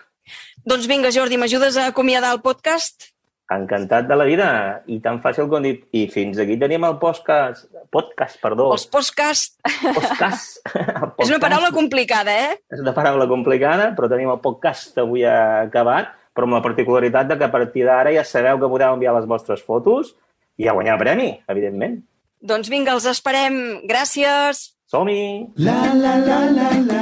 Doncs 0.65 0.87
vinga, 0.87 1.11
Jordi, 1.11 1.37
m'ajudes 1.37 1.77
a 1.77 1.89
acomiadar 1.91 2.33
el 2.33 2.41
podcast? 2.41 3.12
Encantat 3.53 4.07
de 4.09 4.17
la 4.17 4.25
vida 4.29 4.47
i 4.91 4.99
tan 5.05 5.19
fàcil 5.23 5.49
com 5.51 5.65
dir. 5.65 5.75
I 5.93 6.07
fins 6.13 6.39
aquí 6.43 6.57
tenim 6.61 6.85
el 6.89 6.97
podcast. 7.03 7.67
Podcast, 7.93 8.39
perdó. 8.43 8.71
Els 8.73 8.87
podcast 8.89 9.59
Podcast. 9.83 10.61
El 10.75 10.81
és 10.81 10.95
una 10.95 11.11
podcast. 11.17 11.43
paraula 11.45 11.71
complicada, 11.75 12.37
eh? 12.49 12.57
És 12.73 12.81
una 12.81 12.95
paraula 12.97 13.27
complicada, 13.31 13.91
però 13.97 14.09
tenim 14.11 14.31
el 14.33 14.41
podcast 14.45 14.97
avui 15.03 15.27
acabat, 15.29 16.15
però 16.33 16.49
amb 16.49 16.57
la 16.57 16.63
particularitat 16.65 17.29
de 17.29 17.37
que 17.39 17.49
a 17.49 17.53
partir 17.53 17.85
d'ara 17.89 18.15
ja 18.15 18.25
sabeu 18.25 18.61
que 18.61 18.71
podeu 18.73 18.95
enviar 18.97 19.13
les 19.19 19.29
vostres 19.29 19.63
fotos 19.65 20.15
i 20.57 20.69
a 20.69 20.77
guanyar 20.77 20.99
premi, 21.01 21.35
evidentment. 21.53 22.01
Doncs 22.43 22.71
vinga, 22.73 22.97
els 22.97 23.07
esperem. 23.07 23.59
Gràcies. 23.87 24.73
Som-hi! 24.93 25.49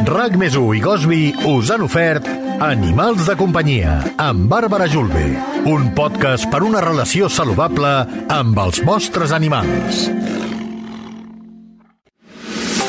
RAC 0.07 0.37
més 0.39 0.55
i 0.55 0.83
Gosby 0.85 1.33
us 1.51 1.73
han 1.75 1.83
ofert 1.83 2.29
Animals 2.63 3.25
de 3.27 3.35
companyia 3.41 3.97
amb 4.23 4.47
Bàrbara 4.53 4.87
Julve, 4.93 5.25
un 5.67 5.89
podcast 5.99 6.47
per 6.53 6.63
una 6.63 6.85
relació 6.87 7.27
saludable 7.27 7.91
amb 8.31 8.63
els 8.63 8.79
vostres 8.87 9.35
animals. 9.35 10.07